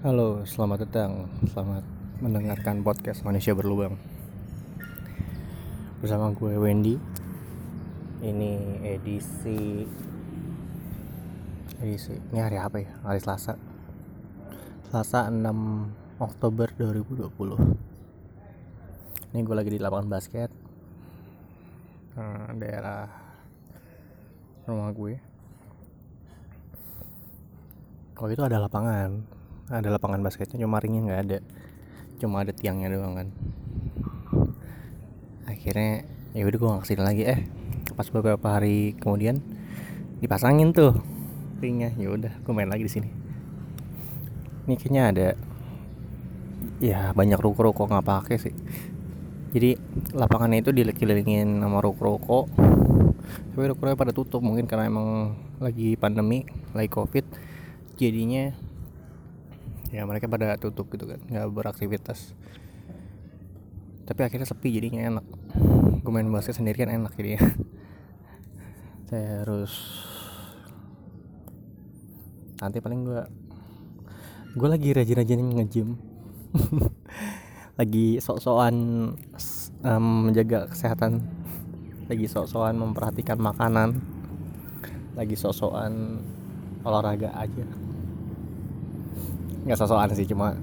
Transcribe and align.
Halo, 0.00 0.48
selamat 0.48 0.88
datang. 0.88 1.28
Selamat 1.52 1.84
mendengarkan 2.24 2.80
podcast 2.80 3.20
Manusia 3.20 3.52
Berlubang. 3.52 4.00
Bersama 6.00 6.32
gue 6.32 6.56
Wendy. 6.56 6.96
Ini 8.24 8.80
edisi 8.80 9.84
edisi 11.84 12.16
ini 12.16 12.40
hari 12.40 12.56
apa 12.56 12.80
ya? 12.80 12.88
Hari 13.04 13.20
Selasa. 13.20 13.60
Selasa 14.88 15.28
6 15.28 15.36
Oktober 16.16 16.72
2020. 16.80 19.36
Ini 19.36 19.40
gue 19.44 19.52
lagi 19.52 19.68
di 19.68 19.84
lapangan 19.84 20.08
basket. 20.08 20.48
Eh, 22.16 22.48
daerah 22.56 23.04
rumah 24.64 24.96
gue. 24.96 25.20
Oh 28.16 28.32
itu 28.32 28.40
ada 28.40 28.64
lapangan 28.64 29.39
ada 29.70 29.88
lapangan 29.94 30.18
basketnya 30.20 30.58
cuma 30.66 30.82
ringnya 30.82 31.06
nggak 31.06 31.20
ada. 31.30 31.38
Cuma 32.18 32.42
ada 32.42 32.50
tiangnya 32.50 32.90
doang 32.90 33.14
kan. 33.14 33.28
Akhirnya 35.46 36.04
ya 36.34 36.42
udah 36.46 36.58
gue 36.58 36.70
ke 36.82 36.86
sini 36.90 37.02
lagi. 37.02 37.22
Eh 37.22 37.40
pas 37.94 38.06
beberapa 38.10 38.46
hari 38.58 38.98
kemudian 38.98 39.38
dipasangin 40.18 40.74
tuh 40.74 40.98
ringnya. 41.62 41.94
Ya 41.94 42.10
udah 42.10 42.32
gue 42.42 42.52
main 42.52 42.66
lagi 42.66 42.90
di 42.90 42.92
sini. 42.92 43.08
Ini 44.66 44.74
kayaknya 44.74 45.02
ada 45.06 45.28
ya 46.82 47.14
banyak 47.14 47.38
ruko-ruko 47.38 47.86
nggak 47.86 48.06
pakai 48.06 48.36
sih. 48.42 48.54
Jadi 49.54 49.78
lapangannya 50.14 50.66
itu 50.66 50.70
dikelilingin 50.74 51.62
sama 51.62 51.78
ruko-ruko 51.78 52.50
tapi 53.50 53.64
ruko-ruko 53.70 53.98
pada 53.98 54.12
tutup 54.14 54.40
mungkin 54.42 54.66
karena 54.66 54.90
emang 54.90 55.34
lagi 55.62 55.94
pandemi 55.94 56.46
lagi 56.74 56.90
covid. 56.90 57.22
Jadinya 57.98 58.69
ya 59.90 60.06
mereka 60.06 60.30
pada 60.30 60.54
tutup 60.54 60.86
gitu 60.94 61.10
kan 61.10 61.20
nggak 61.26 61.50
beraktivitas. 61.50 62.34
Tapi 64.06 64.20
akhirnya 64.26 64.46
sepi 64.46 64.74
jadinya 64.74 65.06
enak. 65.06 65.26
Gue 66.02 66.12
main 66.14 66.26
basket 66.30 66.58
sendirian 66.58 66.90
enak 66.90 67.14
jadinya. 67.14 67.46
Saya 69.10 69.42
harus 69.42 69.74
nanti 72.58 72.78
paling 72.82 73.06
gue 73.06 73.22
gue 74.54 74.68
lagi 74.70 74.88
rajin-rajin 74.94 75.40
nge-gym. 75.62 75.88
Lagi 77.78 78.20
sok-sokan 78.20 78.76
um, 79.86 80.06
menjaga 80.26 80.68
kesehatan. 80.68 81.22
Lagi 82.10 82.26
sok-sokan 82.28 82.76
memperhatikan 82.76 83.38
makanan. 83.40 84.02
Lagi 85.16 85.38
sok-sokan 85.38 86.20
olahraga 86.84 87.32
aja 87.38 87.79
nggak 89.64 89.78
sosokan 89.78 90.12
sih 90.16 90.24
cuma 90.24 90.56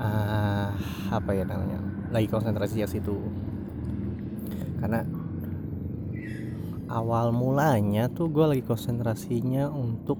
uh, 0.00 0.68
apa 1.12 1.30
ya 1.36 1.44
namanya 1.44 1.78
lagi 2.08 2.28
konsentrasi 2.28 2.80
ya 2.80 2.88
situ. 2.88 3.16
Karena 4.78 5.04
awal 6.88 7.34
mulanya 7.36 8.08
tuh 8.08 8.32
gue 8.32 8.46
lagi 8.48 8.64
konsentrasinya 8.64 9.68
untuk 9.68 10.18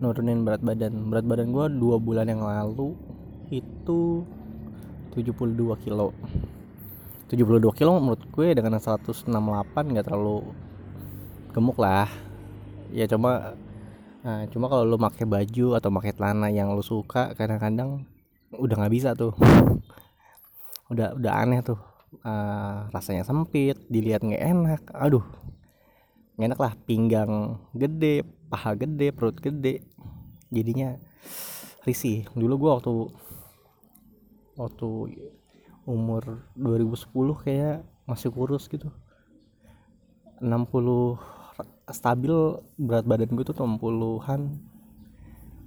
nurunin 0.00 0.46
berat 0.46 0.64
badan. 0.64 1.12
Berat 1.12 1.26
badan 1.28 1.52
gue 1.52 1.66
dua 1.76 1.96
bulan 2.00 2.30
yang 2.30 2.40
lalu 2.40 2.96
itu 3.52 4.24
72 5.12 5.84
kilo. 5.84 6.16
72 7.28 7.78
kilo 7.78 7.92
menurut 8.00 8.22
gue 8.32 8.46
dengan 8.56 8.80
168 8.80 9.28
nggak 9.74 10.06
terlalu 10.06 10.48
gemuk 11.52 11.76
lah. 11.76 12.08
Ya 12.94 13.04
cuma 13.10 13.58
Nah, 14.24 14.48
cuma 14.48 14.72
kalau 14.72 14.88
lu 14.88 14.96
pakai 14.96 15.28
baju 15.28 15.76
atau 15.76 15.92
pakai 15.92 16.16
celana 16.16 16.48
yang 16.48 16.72
lu 16.72 16.80
suka 16.80 17.36
kadang-kadang 17.36 18.08
udah 18.56 18.74
nggak 18.80 18.94
bisa 18.96 19.12
tuh. 19.12 19.36
Udah 20.88 21.12
udah 21.12 21.32
aneh 21.44 21.60
tuh. 21.60 21.76
Uh, 22.24 22.88
rasanya 22.88 23.26
sempit, 23.28 23.76
dilihat 23.92 24.24
nggak 24.24 24.40
enak. 24.40 24.82
Aduh. 24.96 25.24
Gak 26.34 26.50
enak 26.50 26.58
lah 26.58 26.72
pinggang 26.82 27.62
gede, 27.76 28.26
paha 28.50 28.74
gede, 28.74 29.14
perut 29.14 29.38
gede. 29.38 29.86
Jadinya 30.50 30.98
risih. 31.86 32.26
Dulu 32.32 32.54
gua 32.58 32.70
waktu 32.80 33.12
waktu 34.56 34.88
umur 35.84 36.48
2010 36.56 37.44
kayak 37.44 37.84
masih 38.08 38.32
kurus 38.32 38.72
gitu. 38.72 38.88
60 40.40 41.43
stabil 41.92 42.32
berat 42.80 43.04
badan 43.04 43.32
gue 43.36 43.44
tuh 43.44 43.56
60-an 43.56 44.40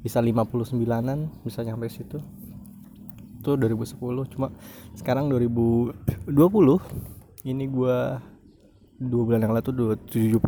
bisa 0.02 0.22
59-an 0.22 1.30
bisa 1.46 1.62
nyampe 1.62 1.90
situ. 1.92 2.18
Itu 3.42 3.54
2010 3.54 4.34
cuma 4.34 4.50
sekarang 4.98 5.30
2020 5.30 6.26
ini 7.46 7.66
gue 7.70 7.98
dua 8.98 9.22
bulan 9.24 9.46
yang 9.46 9.54
lalu 9.54 9.66
tuh 9.66 9.74
72 10.10 10.42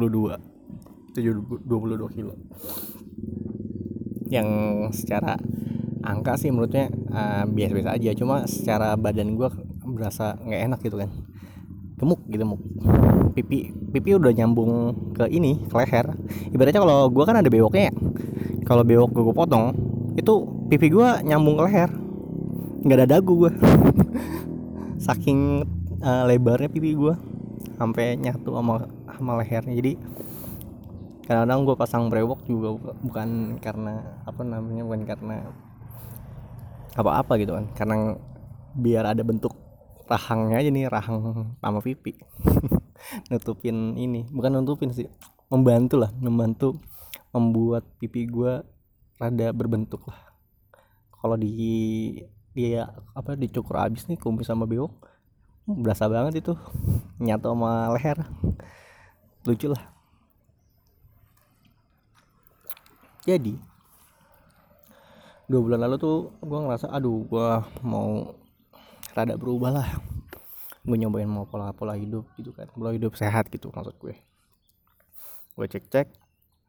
72 1.13 2.16
kilo. 2.16 2.34
Yang 4.30 4.50
secara 4.94 5.38
angka 6.01 6.40
sih 6.40 6.50
menurutnya 6.50 6.90
uh, 7.12 7.44
biasa-biasa 7.46 7.91
aja 8.00 8.12
cuma 8.18 8.47
secara 8.50 8.96
badan 8.96 9.36
gue 9.38 9.50
berasa 9.86 10.38
nggak 10.40 10.62
enak 10.72 10.80
gitu 10.86 10.97
kan 10.97 11.09
gemuk 12.00 12.24
gitu 12.32 12.42
gemuk. 12.42 12.62
Pipi 13.36 13.76
pipi 13.92 14.16
udah 14.16 14.32
nyambung 14.32 14.96
ke 15.14 15.28
ini 15.28 15.68
ke 15.68 15.76
leher. 15.76 16.16
Ibaratnya 16.56 16.82
kalau 16.82 17.12
gue 17.12 17.24
kan 17.28 17.36
ada 17.36 17.50
bewoknya 17.52 17.92
ya. 17.92 17.94
Kalau 18.64 18.88
bewok 18.88 19.12
gue 19.12 19.36
potong 19.36 19.76
itu 20.16 20.34
pipi 20.72 20.88
gue 20.90 21.08
nyambung 21.28 21.60
ke 21.60 21.64
leher. 21.68 21.92
Nggak 22.88 22.98
ada 23.04 23.08
dagu 23.20 23.34
gue 23.46 23.52
saking 25.06 25.68
uh, 26.00 26.24
lebarnya 26.24 26.72
pipi 26.72 26.96
gue 26.96 27.14
sampai 27.76 28.16
nyatu 28.16 28.56
sama 28.56 28.88
sama 29.20 29.31
lehernya. 29.44 29.76
Jadi 29.76 29.94
kadang-kadang 31.28 31.60
gue 31.68 31.76
pasang 31.76 32.04
brewok 32.08 32.48
juga 32.48 32.74
bukan 33.04 33.60
karena 33.62 34.24
apa 34.26 34.42
namanya 34.42 34.81
bukan 34.88 35.04
karena 35.04 35.38
apa-apa 36.96 37.36
gitu 37.38 37.60
kan. 37.60 37.68
Karena 37.76 37.96
biar 38.76 39.04
ada 39.04 39.24
bentuk 39.28 39.69
rahangnya 40.09 40.58
aja 40.58 40.70
nih 40.74 40.90
rahang 40.90 41.53
sama 41.62 41.80
pipi 41.86 42.18
nutupin 43.30 43.94
ini 43.96 44.25
bukan 44.34 44.58
nutupin 44.58 44.90
sih 44.90 45.06
membantu 45.53 46.02
lah 46.02 46.12
membantu 46.18 46.81
membuat 47.34 47.86
pipi 48.02 48.25
gue 48.25 48.66
rada 49.19 49.48
berbentuk 49.53 50.08
lah. 50.09 50.19
Kalau 51.19 51.36
di 51.36 51.52
dia 52.56 52.90
apa 53.14 53.38
dicukur 53.38 53.78
abis 53.78 54.09
nih 54.09 54.18
kumis 54.18 54.50
sama 54.50 54.66
bewok 54.66 54.92
berasa 55.69 56.09
banget 56.09 56.42
itu 56.42 56.53
nyatu 57.25 57.53
sama 57.53 57.94
leher. 57.94 58.18
Lucu 59.46 59.69
lah. 59.69 59.84
Jadi 63.28 63.59
dua 65.50 65.62
bulan 65.66 65.81
lalu 65.86 65.98
tuh 66.02 66.18
gue 66.42 66.59
ngerasa 66.62 66.90
aduh 66.90 67.25
gue 67.25 67.50
mau 67.86 68.38
rada 69.16 69.36
berubah 69.36 69.72
lah. 69.72 69.90
Gue 70.86 70.96
nyobain 70.96 71.28
mau 71.30 71.46
pola 71.46 71.75
pola 71.75 71.94
hidup 72.00 72.25
gitu 72.40 72.56
kan 72.56 72.70
pola 72.72 72.96
hidup 72.96 73.14
sehat 73.14 73.47
gitu 73.53 73.70
maksud 73.70 73.96
gue. 74.00 74.16
Gue 75.53 75.66
cek 75.68 75.86
cek 75.92 76.08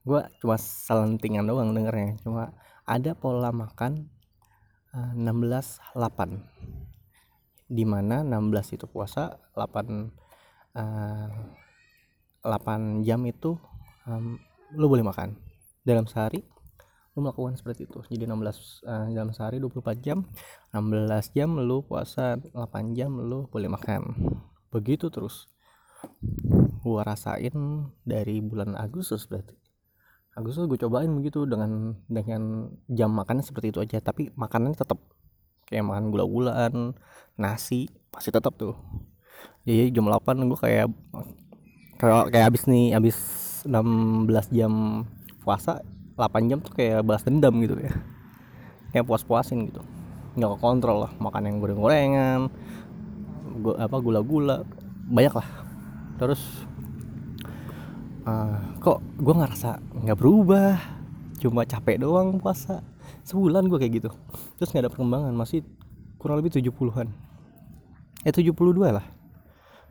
gue 0.01 0.21
cuma 0.41 0.57
selentingan 0.57 1.45
doang 1.45 1.77
dengernya 1.77 2.17
cuma 2.25 2.57
ada 2.89 3.13
pola 3.13 3.53
makan 3.53 4.09
uh, 4.97 5.13
16 5.13 5.77
8 5.93 7.69
di 7.69 7.85
mana 7.85 8.25
16 8.25 8.81
itu 8.81 8.89
puasa 8.89 9.37
8 9.53 10.09
uh, 10.73 11.29
8 12.49 13.05
jam 13.05 13.21
itu 13.29 13.61
um, 14.09 14.41
lo 14.73 14.89
boleh 14.89 15.05
makan 15.05 15.37
dalam 15.85 16.09
sehari 16.09 16.41
lu 17.15 17.27
melakukan 17.27 17.59
seperti 17.59 17.91
itu. 17.91 17.99
Jadi 18.07 18.25
16 18.27 18.31
uh, 18.31 18.47
eh, 19.07 19.07
dalam 19.15 19.33
sehari 19.35 19.59
24 19.59 19.99
jam. 19.99 20.23
16 20.71 21.35
jam 21.35 21.51
lu 21.59 21.83
puasa 21.83 22.39
8 22.39 22.95
jam 22.95 23.11
lu 23.19 23.51
boleh 23.51 23.67
makan. 23.67 24.15
Begitu 24.71 25.11
terus. 25.11 25.51
Gua 26.81 27.05
rasain 27.05 27.53
dari 28.07 28.39
bulan 28.41 28.79
Agustus 28.79 29.27
berarti. 29.27 29.59
Agustus 30.39 30.71
gue 30.71 30.79
cobain 30.79 31.11
begitu 31.11 31.43
dengan 31.43 31.99
dengan 32.07 32.71
jam 32.87 33.11
makannya 33.11 33.43
seperti 33.43 33.75
itu 33.75 33.83
aja 33.83 33.99
tapi 33.99 34.31
makanannya 34.39 34.79
tetap 34.79 35.03
kayak 35.67 35.83
makan 35.83 36.15
gula-gulaan 36.15 36.95
nasi 37.35 37.91
masih 38.15 38.31
tetap 38.31 38.55
tuh. 38.55 38.79
Jadi 39.67 39.91
jam 39.91 40.07
8 40.07 40.47
gue 40.47 40.59
kayak 40.59 40.87
kayak 42.01 42.33
kayak 42.33 42.47
habis 42.49 42.63
nih 42.71 42.95
habis 42.95 43.19
16 43.67 44.57
jam 44.57 45.05
puasa 45.45 45.85
8 46.21 46.51
jam 46.53 46.59
tuh 46.61 46.73
kayak 46.77 47.01
balas 47.01 47.25
dendam 47.25 47.57
gitu 47.65 47.81
ya. 47.81 47.93
Kayak 48.93 49.09
puas-puasin 49.09 49.73
gitu. 49.73 49.81
Nggak 50.37 50.61
kontrol 50.61 51.09
lah 51.09 51.13
makan 51.17 51.49
yang 51.49 51.57
goreng-gorengan 51.59 52.53
gua, 53.61 53.75
apa 53.81 53.97
gula-gula 53.99 54.63
banyak 55.09 55.35
lah. 55.35 55.49
Terus 56.21 56.41
uh, 58.29 58.61
kok 58.79 59.01
gue 59.17 59.35
ngerasa 59.35 59.81
nggak 60.05 60.19
berubah 60.19 60.77
cuma 61.41 61.65
capek 61.65 61.97
doang 62.01 62.37
puasa. 62.37 62.85
Sebulan 63.25 63.67
gue 63.67 63.79
kayak 63.81 63.93
gitu. 64.05 64.11
Terus 64.61 64.71
nggak 64.71 64.85
ada 64.87 64.91
perkembangan 64.93 65.33
masih 65.33 65.65
kurang 66.21 66.45
lebih 66.45 66.53
70-an 66.53 67.09
eh 68.21 68.33
72 68.33 68.53
lah. 68.77 69.07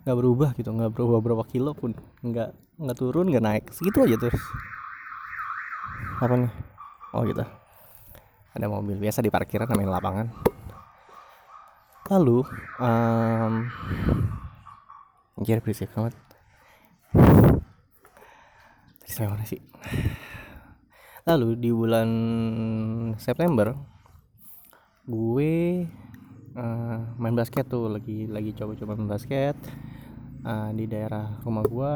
Nggak 0.06 0.18
berubah 0.18 0.50
gitu 0.54 0.70
nggak 0.70 0.92
berubah 0.94 1.20
berapa 1.20 1.44
kilo 1.50 1.74
pun. 1.74 1.98
Nggak 2.22 2.54
nggak 2.80 2.98
turun 2.98 3.28
nggak 3.34 3.44
naik. 3.44 3.64
Segitu 3.74 4.06
aja 4.06 4.16
terus 4.16 4.40
apa 6.20 6.36
nih? 6.36 6.52
Oh 7.16 7.24
gitu. 7.24 7.44
Ada 8.52 8.68
mobil 8.68 9.00
biasa 9.00 9.24
di 9.24 9.32
parkiran 9.32 9.72
namanya 9.72 9.96
lapangan. 9.98 10.28
Lalu 12.12 12.44
um, 12.82 13.54
anjir 15.40 15.64
berisik 15.64 15.88
banget. 15.96 16.12
Tadi 19.00 19.12
sampai 19.16 19.32
mana 19.32 19.48
sih? 19.48 19.64
Lalu 21.24 21.56
di 21.56 21.70
bulan 21.72 22.10
September 23.16 23.72
gue 25.08 25.54
uh, 26.60 27.00
main 27.16 27.36
basket 27.38 27.64
tuh. 27.72 27.88
Lagi 27.88 28.28
lagi 28.28 28.52
coba-coba 28.60 29.00
main 29.00 29.08
basket 29.08 29.56
uh, 30.44 30.76
di 30.76 30.84
daerah 30.84 31.40
rumah 31.48 31.64
gue 31.64 31.94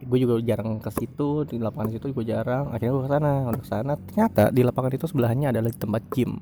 gue 0.00 0.18
juga 0.20 0.40
jarang 0.40 0.80
ke 0.80 0.90
situ 0.92 1.44
di 1.44 1.60
lapangan 1.60 1.92
situ 1.92 2.12
gue 2.12 2.26
jarang. 2.26 2.72
Akhirnya 2.72 2.92
gue 2.96 3.04
ke 3.04 3.10
sana 3.12 3.32
udah 3.48 3.60
ke 3.60 3.68
sana 3.68 3.92
ternyata 3.96 4.42
di 4.48 4.62
lapangan 4.64 4.92
itu 4.96 5.06
sebelahnya 5.06 5.52
adalah 5.52 5.70
tempat 5.72 6.02
gym. 6.12 6.40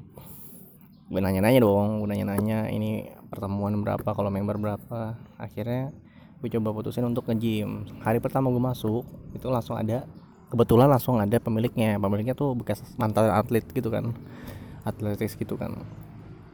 Gue 1.08 1.20
nanya-nanya 1.20 1.64
dong 1.64 2.04
gue 2.04 2.08
nanya-nanya 2.08 2.70
ini 2.70 3.08
pertemuan 3.28 3.74
berapa? 3.82 4.06
Kalau 4.06 4.30
member 4.30 4.56
berapa? 4.60 5.18
Akhirnya 5.36 5.90
gue 6.38 6.48
coba 6.54 6.70
putusin 6.70 7.04
untuk 7.06 7.26
nge-gym. 7.26 7.88
Hari 8.04 8.22
pertama 8.22 8.48
gue 8.54 8.62
masuk 8.62 9.02
itu 9.34 9.46
langsung 9.50 9.74
ada 9.74 10.06
kebetulan 10.48 10.86
langsung 10.86 11.18
ada 11.18 11.36
pemiliknya. 11.42 11.98
Pemiliknya 11.98 12.38
tuh 12.38 12.54
bekas 12.54 12.80
mantan 12.94 13.28
atlet 13.28 13.66
gitu 13.74 13.90
kan 13.90 14.14
atletis 14.86 15.36
gitu 15.36 15.58
kan. 15.58 15.74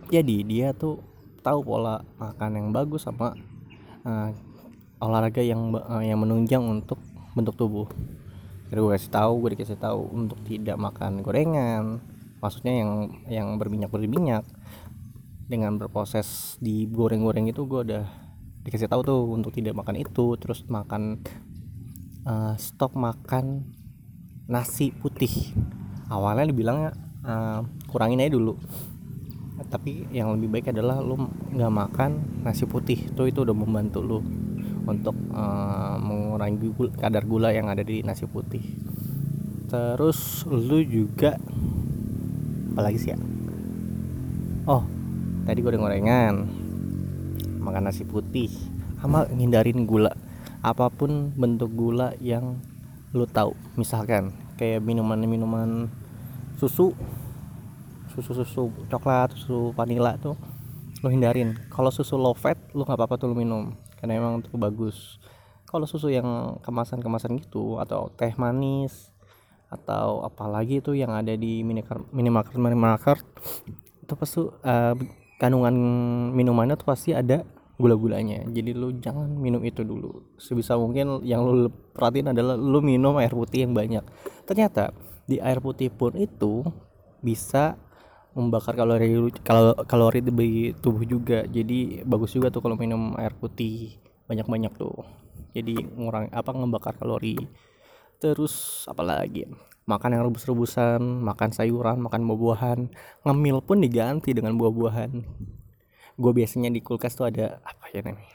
Jadi 0.09 0.45
dia 0.45 0.75
tuh 0.75 1.01
tahu 1.45 1.61
pola 1.61 2.01
makan 2.17 2.51
yang 2.57 2.69
bagus 2.73 3.05
sama 3.05 3.37
uh, 4.09 4.33
olahraga 5.05 5.45
yang 5.45 5.77
uh, 5.77 6.01
yang 6.01 6.17
menunjang 6.17 6.65
untuk 6.65 6.97
bentuk 7.37 7.55
tubuh. 7.61 7.89
Jadi 8.73 8.79
gue 8.81 8.91
kasih 8.97 9.13
tahu 9.13 9.33
gue 9.45 9.51
dikasih 9.55 9.79
tahu 9.79 10.01
untuk 10.17 10.41
tidak 10.49 10.81
makan 10.81 11.21
gorengan 11.21 12.01
maksudnya 12.41 12.73
yang 12.81 12.91
yang 13.29 13.49
berminyak 13.61 13.93
berminyak. 13.93 14.45
Dengan 15.45 15.77
berproses 15.77 16.57
di 16.57 16.89
goreng-goreng 16.89 17.45
itu 17.53 17.69
gue 17.69 17.85
udah 17.85 18.05
dikasih 18.65 18.89
tahu 18.89 19.05
tuh 19.05 19.21
untuk 19.29 19.53
tidak 19.53 19.77
makan 19.77 20.01
itu 20.01 20.41
terus 20.41 20.65
makan 20.73 21.21
uh, 22.25 22.57
stop 22.57 22.97
makan 22.97 23.69
nasi 24.49 24.89
putih. 24.97 25.53
Awalnya 26.09 26.49
dibilangnya 26.49 26.91
uh, 27.29 27.61
kurangin 27.93 28.25
aja 28.25 28.33
dulu. 28.33 28.57
Tapi 29.69 30.09
yang 30.11 30.33
lebih 30.35 30.49
baik 30.49 30.73
adalah 30.73 31.05
lu 31.05 31.29
nggak 31.29 31.73
makan 31.73 32.11
nasi 32.41 32.65
putih. 32.65 33.13
Tuh 33.13 33.29
itu 33.29 33.45
udah 33.45 33.55
membantu 33.55 34.01
lu 34.01 34.19
untuk 34.85 35.17
uh, 35.33 35.97
mengurangi 35.97 36.69
gula, 36.73 36.91
kadar 36.97 37.25
gula 37.25 37.49
yang 37.53 37.73
ada 37.73 37.81
di 37.81 38.05
nasi 38.05 38.29
putih. 38.29 38.63
Terus 39.69 40.45
lu 40.47 40.85
juga 40.85 41.41
apalagi 42.75 42.99
sih 43.01 43.11
ya? 43.13 43.19
Oh 44.69 44.85
tadi 45.45 45.61
gue 45.61 45.71
udah 45.73 45.81
gorengan 45.81 46.35
makan 47.61 47.85
nasi 47.89 48.05
putih 48.05 48.53
sama 49.01 49.29
ngindarin 49.29 49.89
gula. 49.89 50.13
Apa 50.65 50.89
pun 50.89 51.33
bentuk 51.37 51.73
gula 51.77 52.17
yang 52.21 52.61
lu 53.13 53.29
tahu. 53.29 53.53
Misalkan 53.77 54.33
kayak 54.57 54.81
minuman-minuman 54.81 55.89
susu 56.57 56.97
susu-susu 58.15 58.71
coklat 58.89 59.35
susu 59.35 59.75
vanila 59.75 60.17
tuh 60.21 60.37
lu 61.05 61.09
hindarin. 61.13 61.57
Kalau 61.69 61.93
susu 61.93 62.17
low 62.17 62.33
fat 62.33 62.57
lu 62.73 62.85
nggak 62.85 62.97
apa-apa 62.97 63.21
tuh 63.21 63.33
lu 63.33 63.37
minum 63.37 63.77
karena 64.05 64.21
emang 64.21 64.45
itu 64.45 64.53
bagus. 64.61 65.17
Kalau 65.65 65.89
susu 65.89 66.13
yang 66.13 66.61
kemasan-kemasan 66.61 67.41
gitu 67.41 67.81
atau 67.81 68.13
teh 68.13 68.37
manis 68.37 69.09
atau 69.73 70.21
apalagi 70.21 70.85
itu 70.85 70.93
yang 70.93 71.17
ada 71.17 71.33
di 71.33 71.65
minimarket 71.65 72.13
minimarket 72.13 72.55
minimarket 72.61 73.19
itu 74.05 74.13
pasti 74.13 74.45
uh, 74.45 74.95
kandungan 75.41 75.75
minumannya 76.37 76.77
tuh 76.77 76.85
pasti 76.93 77.17
ada 77.17 77.49
gula-gulanya. 77.81 78.45
Jadi 78.53 78.77
lu 78.77 78.93
jangan 79.01 79.27
minum 79.27 79.65
itu 79.65 79.81
dulu. 79.81 80.37
Sebisa 80.37 80.77
mungkin 80.77 81.25
yang 81.25 81.43
lu 81.43 81.73
perhatiin 81.97 82.37
adalah 82.37 82.61
lu 82.61 82.85
minum 82.85 83.17
air 83.17 83.33
putih 83.33 83.65
yang 83.65 83.73
banyak. 83.73 84.05
Ternyata 84.45 84.93
di 85.25 85.41
air 85.41 85.65
putih 85.65 85.89
pun 85.89 86.13
itu 86.15 86.61
bisa 87.25 87.81
membakar 88.35 88.75
kalori 88.75 89.31
kalau 89.47 89.73
kalori 89.87 90.21
di 90.21 90.75
tubuh 90.75 91.07
juga. 91.07 91.47
Jadi 91.47 92.03
bagus 92.03 92.35
juga 92.35 92.51
tuh 92.51 92.61
kalau 92.61 92.75
minum 92.75 93.15
air 93.17 93.33
putih 93.35 93.97
banyak-banyak 94.27 94.75
tuh. 94.75 95.07
Jadi 95.55 95.79
ngurang 95.95 96.29
apa 96.35 96.51
ngebakar 96.51 96.99
kalori. 96.99 97.39
Terus 98.19 98.85
apalagi? 98.91 99.47
Makan 99.85 100.17
yang 100.17 100.23
rebus-rebusan 100.27 101.01
makan 101.01 101.51
sayuran 101.55 102.03
makan 102.03 102.27
buah-buahan. 102.27 102.79
Ngemil 103.23 103.63
pun 103.63 103.79
diganti 103.79 104.35
dengan 104.35 104.59
buah-buahan. 104.59 105.13
Gue 106.19 106.33
biasanya 106.35 106.71
di 106.75 106.83
kulkas 106.83 107.15
tuh 107.15 107.31
ada 107.31 107.63
apa 107.63 107.91
ya 107.95 108.03
namanya? 108.03 108.35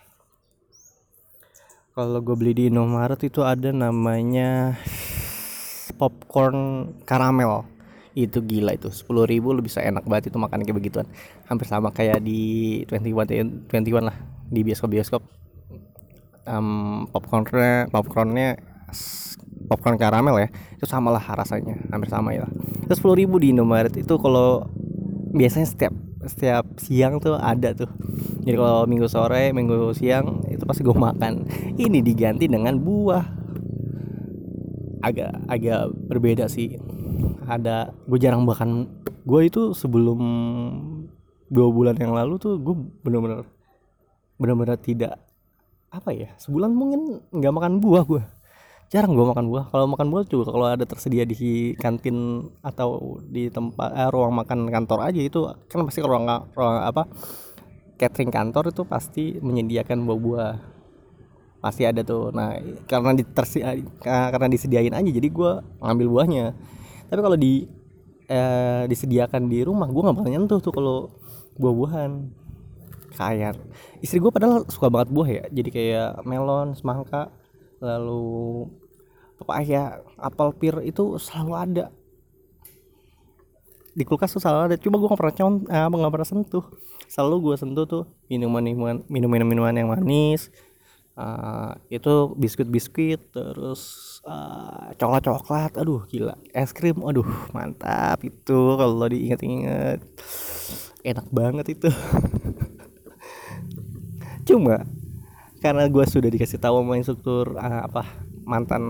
Kalau 1.98 2.22
gue 2.24 2.36
beli 2.38 2.54
di 2.56 2.64
Indomaret 2.72 3.20
itu 3.26 3.44
ada 3.44 3.76
namanya 3.76 4.78
popcorn 6.00 6.94
karamel 7.04 7.68
itu 8.18 8.42
gila 8.42 8.74
itu. 8.74 8.90
Sepuluh 8.90 9.30
ribu 9.30 9.54
lu 9.54 9.62
bisa 9.62 9.82
enak 9.82 10.06
banget 10.06 10.34
itu 10.34 10.38
makan 10.42 10.66
kayak 10.66 10.78
begituan. 10.78 11.08
Hampir 11.46 11.66
sama 11.70 11.94
kayak 11.94 12.24
di 12.24 12.84
21 12.90 13.70
21 13.70 14.06
lah 14.06 14.18
di 14.50 14.66
bioskop 14.66 14.90
bioskop 14.90 15.22
um, 16.50 17.06
popcornnya 17.14 17.86
popcornnya 17.94 18.58
popcorn 19.70 20.02
karamel 20.02 20.42
ya 20.42 20.50
itu 20.74 20.90
sama 20.90 21.14
lah 21.14 21.22
rasanya 21.22 21.78
hampir 21.94 22.10
sama 22.10 22.34
ya. 22.34 22.50
Terus 22.90 22.98
sepuluh 22.98 23.22
ribu 23.22 23.38
di 23.38 23.54
Indomaret 23.54 23.94
itu 23.94 24.18
kalau 24.18 24.66
biasanya 25.30 25.70
setiap 25.70 25.94
setiap 26.26 26.66
siang 26.82 27.22
tuh 27.22 27.38
ada 27.38 27.78
tuh. 27.78 27.88
Jadi 28.44 28.56
kalau 28.58 28.90
minggu 28.90 29.06
sore 29.06 29.54
minggu 29.54 29.94
siang 29.94 30.42
itu 30.50 30.66
pasti 30.66 30.82
gue 30.82 30.96
makan. 30.96 31.46
Ini 31.78 32.02
diganti 32.02 32.50
dengan 32.50 32.82
buah. 32.82 33.38
Agak 35.00 35.32
agak 35.48 35.96
berbeda 36.12 36.52
sih 36.52 36.76
ada 37.48 37.92
gue 38.08 38.20
jarang 38.22 38.44
makan. 38.44 38.90
Gue 39.24 39.50
itu 39.52 39.74
sebelum 39.78 40.20
dua 41.50 41.68
bulan 41.74 41.98
yang 41.98 42.14
lalu 42.14 42.38
tuh 42.38 42.62
gue 42.62 42.76
bener-bener 43.02 43.46
bener-bener 44.40 44.78
tidak 44.80 45.20
apa 45.90 46.14
ya 46.14 46.30
sebulan 46.38 46.70
mungkin 46.70 47.18
nggak 47.34 47.50
makan 47.50 47.82
buah 47.82 48.06
gue 48.06 48.24
jarang 48.90 49.14
gue 49.14 49.22
makan 49.22 49.46
buah. 49.54 49.66
Kalau 49.70 49.86
makan 49.86 50.08
buah 50.10 50.26
juga 50.26 50.50
kalau 50.50 50.66
ada 50.66 50.82
tersedia 50.82 51.24
di 51.24 51.78
kantin 51.78 52.50
atau 52.66 53.22
di 53.22 53.48
tempat 53.54 53.94
eh, 53.94 54.10
ruang 54.10 54.34
makan 54.34 54.66
kantor 54.66 55.06
aja 55.06 55.22
itu 55.22 55.46
kan 55.70 55.86
pasti 55.86 56.02
ruang 56.02 56.26
ruang 56.58 56.78
apa 56.82 57.06
catering 58.02 58.34
kantor 58.34 58.74
itu 58.74 58.82
pasti 58.90 59.24
menyediakan 59.38 60.10
buah-buah. 60.10 60.54
Pasti 61.62 61.86
ada 61.86 62.02
tuh. 62.02 62.34
Nah 62.34 62.58
karena 62.90 63.14
ditersi 63.14 63.62
karena 64.02 64.48
disediain 64.50 64.96
aja 64.98 65.10
jadi 65.14 65.30
gue 65.30 65.52
ngambil 65.86 66.08
buahnya 66.10 66.46
tapi 67.10 67.20
kalau 67.26 67.38
di 67.38 67.66
eh, 68.30 68.84
disediakan 68.86 69.50
di 69.50 69.66
rumah 69.66 69.90
gue 69.90 70.02
nggak 70.06 70.18
bakal 70.22 70.32
nyentuh 70.32 70.60
tuh 70.62 70.74
kalau 70.74 70.98
buah-buahan. 71.58 72.12
Kayak 73.20 73.60
istri 74.00 74.22
gue 74.22 74.32
padahal 74.32 74.64
suka 74.70 74.88
banget 74.88 75.10
buah 75.12 75.30
ya. 75.30 75.44
Jadi 75.52 75.70
kayak 75.74 76.24
melon 76.24 76.78
semangka 76.78 77.34
lalu 77.84 78.70
pepaya 79.42 80.06
apel 80.16 80.50
pir 80.56 80.76
itu 80.86 81.18
selalu 81.20 81.54
ada. 81.58 81.86
Di 83.98 84.08
kulkas 84.08 84.32
tuh 84.32 84.40
selalu 84.40 84.72
ada 84.72 84.76
cuma 84.80 85.02
gue 85.02 85.10
nggak 85.10 85.20
pernah 85.20 85.36
con 85.36 85.56
eh, 85.68 85.88
nggak 85.90 86.14
pernah 86.14 86.30
sentuh. 86.30 86.66
Selalu 87.10 87.36
gue 87.52 87.56
sentuh 87.58 87.86
tuh 87.90 88.04
minuman 88.30 88.62
minuman 88.62 88.96
minuman 89.10 89.42
minuman 89.44 89.74
yang 89.74 89.90
manis 89.90 90.54
uh, 91.20 91.76
itu 91.92 92.14
biskuit 92.40 92.70
biskuit 92.72 93.22
terus 93.36 94.19
uh, 94.30 94.94
coklat 94.96 95.24
coklat 95.26 95.72
aduh 95.82 96.06
gila. 96.06 96.38
Es 96.54 96.70
krim 96.70 97.02
aduh 97.02 97.26
mantap 97.52 98.22
itu 98.22 98.78
kalau 98.78 99.10
diinget-inget. 99.10 100.00
Enak 101.02 101.28
banget 101.34 101.66
itu. 101.74 101.90
Cuma 104.48 104.86
karena 105.60 105.90
gue 105.92 106.06
sudah 106.08 106.30
dikasih 106.32 106.62
tahu 106.62 106.80
sama 106.80 106.94
instruktur 106.96 107.58
uh, 107.58 107.84
apa 107.84 108.08
mantan 108.48 108.84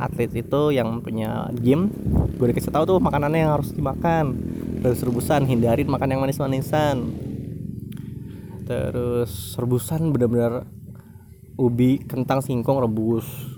atlet 0.00 0.32
itu 0.32 0.72
yang 0.72 0.98
punya 1.04 1.52
gym 1.60 1.92
gue 2.36 2.46
dikasih 2.50 2.72
tahu 2.72 2.96
tuh 2.96 2.98
makanannya 3.02 3.40
yang 3.42 3.52
harus 3.58 3.74
dimakan. 3.74 4.38
Terus 4.80 5.02
rebusan 5.02 5.48
hindarin 5.48 5.88
makan 5.90 6.14
yang 6.14 6.20
manis-manisan. 6.22 6.96
Terus 8.66 9.56
rebusan 9.56 10.10
bener-bener 10.12 10.66
ubi 11.56 12.04
kentang 12.04 12.44
singkong 12.44 12.84
rebus 12.84 13.55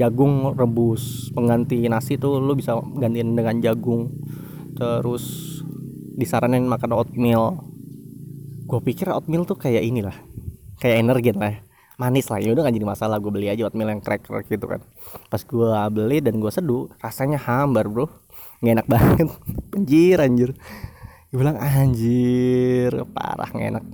jagung 0.00 0.56
rebus 0.56 1.28
pengganti 1.36 1.84
nasi 1.92 2.16
tuh 2.16 2.40
lu 2.40 2.56
bisa 2.56 2.80
gantiin 2.96 3.36
dengan 3.36 3.60
jagung. 3.60 4.08
Terus 4.72 5.24
disaranin 6.16 6.64
makan 6.64 6.96
oatmeal. 6.96 7.60
Gue 8.64 8.80
pikir 8.80 9.12
oatmeal 9.12 9.44
tuh 9.44 9.60
kayak 9.60 9.84
inilah 9.84 10.16
kayak 10.80 11.04
energi 11.04 11.36
lah 11.36 11.60
manis 12.00 12.32
lah. 12.32 12.40
Ya 12.40 12.56
udah 12.56 12.64
gak 12.64 12.80
jadi 12.80 12.88
masalah 12.88 13.20
gue 13.20 13.28
beli 13.28 13.52
aja 13.52 13.68
oatmeal 13.68 13.92
yang 13.92 14.00
cracker 14.00 14.40
gitu 14.48 14.64
kan. 14.64 14.80
Pas 15.28 15.44
gue 15.44 15.72
beli 15.92 16.24
dan 16.24 16.40
gue 16.40 16.48
seduh 16.48 16.88
rasanya 17.04 17.36
hambar 17.36 17.92
bro. 17.92 18.08
Nggak 18.64 18.72
enak 18.80 18.88
banget. 18.96 19.28
Penjir 19.68 20.16
anjir. 20.16 20.50
Gue 21.28 21.44
bilang 21.44 21.60
anjir 21.60 23.04
parah 23.12 23.52
nggak 23.52 23.68
enak. 23.76 23.84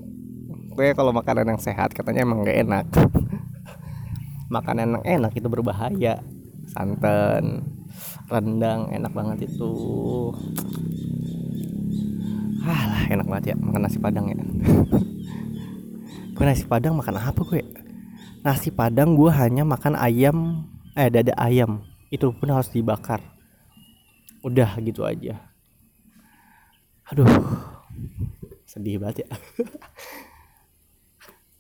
Gue 0.77 0.93
kalau 0.95 1.11
makanan 1.11 1.57
yang 1.57 1.61
sehat 1.61 1.91
katanya 1.91 2.23
emang 2.23 2.47
nggak 2.47 2.59
enak 2.63 2.87
makanan 4.49 4.99
yang 5.01 5.05
enak 5.21 5.33
itu 5.35 5.49
berbahaya. 5.51 6.23
Santan 6.71 7.63
rendang 8.27 8.91
enak 8.91 9.13
banget 9.15 9.47
itu. 9.51 9.73
Alah 12.67 13.07
enak 13.07 13.27
banget 13.31 13.55
ya 13.55 13.57
makan 13.59 13.81
nasi 13.87 13.99
padang 14.03 14.27
ya. 14.31 14.37
Gue 16.35 16.45
nasi 16.45 16.67
padang 16.67 16.99
makan 16.99 17.17
apa 17.17 17.41
gue 17.49 17.65
nasi 18.45 18.69
padang 18.69 19.17
gue 19.17 19.33
hanya 19.33 19.65
makan 19.65 19.97
ayam 19.97 20.69
eh 20.99 21.09
dada 21.09 21.33
ayam. 21.39 21.87
Itu 22.11 22.35
pun 22.35 22.51
harus 22.51 22.69
dibakar. 22.75 23.23
Udah 24.43 24.77
gitu 24.83 25.07
aja. 25.07 25.39
Aduh 27.09 27.31
sedih 28.67 28.99
banget 29.01 29.25
ya. 29.25 29.29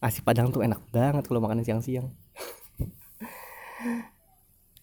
Nasi 0.02 0.22
padang 0.22 0.54
tuh 0.54 0.62
enak 0.62 0.78
banget 0.94 1.26
kalau 1.26 1.42
makan 1.42 1.66
siang-siang 1.66 2.12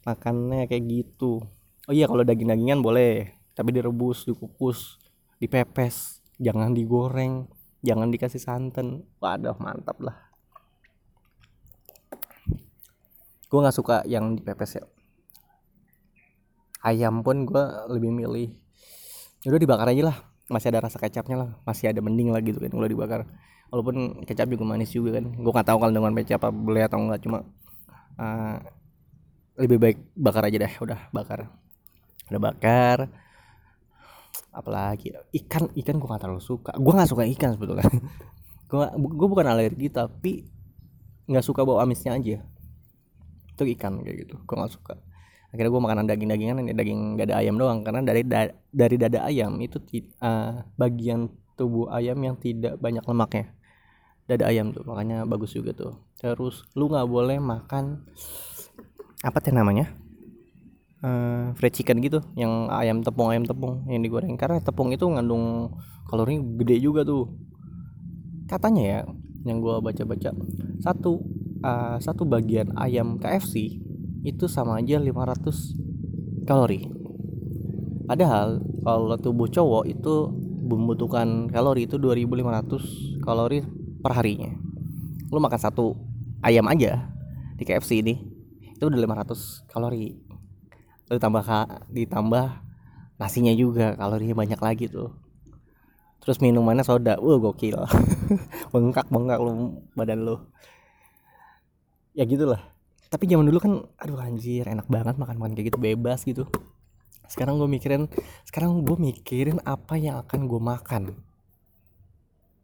makannya 0.04 0.68
kayak 0.68 0.84
gitu. 0.88 1.44
Oh 1.88 1.94
iya 1.96 2.08
kalau 2.08 2.24
daging-dagingan 2.24 2.80
boleh 2.80 3.36
tapi 3.54 3.70
direbus 3.76 4.26
dikukus 4.26 4.98
dipepes 5.38 6.24
jangan 6.40 6.72
digoreng 6.72 7.48
jangan 7.84 8.12
dikasih 8.12 8.40
santan. 8.40 9.04
Waduh 9.20 9.56
mantap 9.60 10.00
lah. 10.00 10.16
Gue 13.52 13.60
nggak 13.62 13.76
suka 13.76 14.02
yang 14.10 14.34
dipepes 14.40 14.80
ya. 14.80 14.84
Ayam 16.84 17.24
pun 17.24 17.48
gue 17.48 17.64
lebih 17.92 18.12
milih. 18.12 18.50
Udah 19.48 19.60
dibakar 19.60 19.88
aja 19.92 20.12
lah 20.12 20.18
masih 20.52 20.76
ada 20.76 20.84
rasa 20.84 21.00
kecapnya 21.00 21.40
lah 21.40 21.50
masih 21.64 21.88
ada 21.88 22.04
mending 22.04 22.30
lah 22.32 22.44
gitu 22.44 22.60
kan 22.60 22.72
kalau 22.72 22.88
dibakar. 22.88 23.28
Walaupun 23.72 24.24
kecap 24.30 24.48
juga 24.52 24.64
manis 24.70 24.94
juga 24.94 25.18
kan 25.18 25.26
gue 25.34 25.52
nggak 25.52 25.68
tahu 25.68 25.78
kalau 25.82 25.94
dengan 25.96 26.14
kecap 26.14 26.40
apa 26.46 26.54
boleh 26.54 26.86
atau 26.86 26.98
enggak 27.02 27.26
cuma 27.26 27.42
uh, 28.22 28.58
lebih 29.58 29.78
baik 29.78 29.98
bakar 30.18 30.50
aja 30.50 30.58
deh 30.58 30.74
udah 30.82 31.00
bakar. 31.14 31.50
Udah 32.30 32.42
bakar. 32.42 32.98
Apalagi 34.54 35.14
ikan 35.34 35.70
ikan 35.74 35.96
gue 35.98 36.10
gak 36.10 36.22
terlalu 36.26 36.42
suka. 36.42 36.74
Gue 36.78 36.94
nggak 36.94 37.10
suka 37.10 37.24
ikan 37.38 37.58
sebetulnya. 37.58 37.86
Gue 38.74 38.90
gue 38.98 39.28
bukan 39.30 39.46
alergi 39.46 39.86
tapi 39.94 40.50
nggak 41.30 41.46
suka 41.46 41.62
bau 41.62 41.78
amisnya 41.78 42.18
aja. 42.18 42.42
Itu 43.54 43.70
ikan 43.78 44.02
kayak 44.02 44.26
gitu 44.26 44.36
gue 44.42 44.56
nggak 44.58 44.74
suka. 44.74 44.98
Akhirnya 45.54 45.70
gue 45.70 45.82
makanan 45.86 46.06
daging-dagingan 46.10 46.58
ini 46.66 46.74
daging 46.74 47.22
dada 47.22 47.38
ayam 47.38 47.62
doang. 47.62 47.86
Karena 47.86 48.02
dari 48.02 48.26
da 48.26 48.50
dari 48.74 48.98
dada 48.98 49.30
ayam 49.30 49.62
itu 49.62 49.78
uh, 50.26 50.66
bagian 50.74 51.30
tubuh 51.54 51.94
ayam 51.94 52.18
yang 52.26 52.34
tidak 52.42 52.82
banyak 52.82 53.06
lemaknya. 53.06 53.54
Dada 54.26 54.50
ayam 54.50 54.74
tuh 54.74 54.82
makanya 54.90 55.30
bagus 55.30 55.54
juga 55.54 55.78
tuh. 55.78 55.94
Terus 56.18 56.66
lu 56.74 56.90
nggak 56.90 57.06
boleh 57.06 57.38
makan 57.38 58.10
apa 59.24 59.40
teh 59.40 59.56
namanya? 59.56 59.88
Uh, 61.04 61.52
fried 61.60 61.76
chicken 61.76 62.00
gitu 62.00 62.24
yang 62.36 62.72
ayam 62.72 63.04
tepung 63.04 63.32
ayam 63.32 63.48
tepung 63.48 63.88
yang 63.88 64.04
digoreng. 64.04 64.36
Karena 64.36 64.60
tepung 64.60 64.92
itu 64.92 65.08
ngandung 65.08 65.72
kalori 66.08 66.44
gede 66.60 66.84
juga 66.84 67.08
tuh. 67.08 67.32
Katanya 68.52 68.84
ya 68.84 69.00
yang 69.48 69.60
gue 69.64 69.76
baca-baca 69.84 70.32
satu 70.80 71.20
uh, 71.64 72.00
satu 72.00 72.24
bagian 72.24 72.72
ayam 72.80 73.20
KFC 73.20 73.80
itu 74.24 74.48
sama 74.48 74.80
aja 74.80 75.00
500 75.00 76.48
kalori. 76.48 76.88
Padahal 78.04 78.60
kalau 78.84 79.16
tubuh 79.20 79.48
cowok 79.48 79.84
itu 79.88 80.16
membutuhkan 80.64 81.48
kalori 81.52 81.88
itu 81.88 81.96
2500 82.00 83.24
kalori 83.24 83.64
per 84.04 84.12
harinya. 84.16 84.52
Lu 85.32 85.40
makan 85.40 85.60
satu 85.60 85.96
ayam 86.44 86.68
aja 86.68 87.08
di 87.56 87.64
KFC 87.64 88.04
ini 88.04 88.33
itu 88.74 88.84
udah 88.90 89.00
500 89.00 89.70
kalori. 89.70 90.18
Lalu 91.08 91.20
tambah 91.22 91.44
ditambah 91.94 92.46
nasinya 93.22 93.54
juga 93.54 93.94
kalorinya 93.94 94.36
banyak 94.36 94.60
lagi 94.60 94.86
tuh. 94.90 95.14
Terus 96.24 96.40
minumannya 96.40 96.88
soda. 96.88 97.20
Wah 97.20 97.38
gokil. 97.38 97.78
Bengkak 98.74 99.12
bengkak 99.12 99.40
lu 99.44 99.84
badan 99.94 100.24
lu. 100.24 100.36
Ya 102.16 102.24
gitulah. 102.24 102.62
Tapi 103.12 103.30
zaman 103.30 103.46
dulu 103.46 103.60
kan 103.62 103.74
aduh 104.02 104.18
anjir 104.18 104.66
enak 104.66 104.90
banget 104.90 105.20
makan 105.22 105.38
makan 105.38 105.54
kayak 105.54 105.70
gitu 105.70 105.80
bebas 105.80 106.26
gitu. 106.26 106.50
Sekarang 107.30 107.62
gue 107.62 107.70
mikirin 107.70 108.10
sekarang 108.48 108.82
gue 108.82 108.98
mikirin 108.98 109.62
apa 109.68 110.00
yang 110.00 110.24
akan 110.26 110.50
gue 110.50 110.62
makan. 110.62 111.04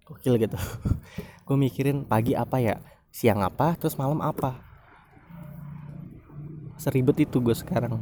Gokil 0.09 0.41
gitu. 0.41 0.57
Gue 1.45 1.53
mikirin 1.53 2.01
pagi 2.05 2.33
apa 2.33 2.57
ya 2.57 2.81
siang 3.13 3.41
apa 3.41 3.73
terus 3.77 3.97
malam 3.97 4.21
apa 4.21 4.68
seribet 6.79 7.27
itu 7.27 7.43
gue 7.43 7.51
sekarang. 7.51 8.00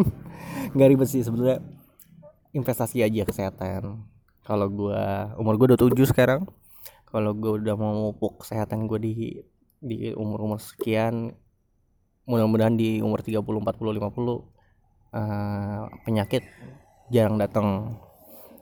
Nggak 0.74 0.88
ribet 0.88 1.08
sih 1.12 1.20
sebenarnya 1.20 1.60
investasi 2.56 3.04
aja 3.04 3.28
kesehatan. 3.28 4.08
Kalau 4.48 4.66
gue 4.72 5.02
umur 5.36 5.60
gue 5.60 5.76
udah 5.76 5.80
tujuh 5.80 6.08
sekarang. 6.08 6.48
Kalau 7.04 7.36
gue 7.36 7.60
udah 7.60 7.76
mau 7.76 8.10
mupuk 8.10 8.40
kesehatan 8.44 8.88
gue 8.88 8.98
di 8.98 9.12
di 9.78 10.10
umur 10.16 10.42
umur 10.48 10.58
sekian 10.58 11.36
mudah-mudahan 12.28 12.76
di 12.76 13.00
umur 13.00 13.24
30 13.24 13.40
40 13.40 13.64
50 14.00 14.04
uh, 14.04 14.40
penyakit 16.08 16.42
jarang 17.12 17.36
datang. 17.36 18.00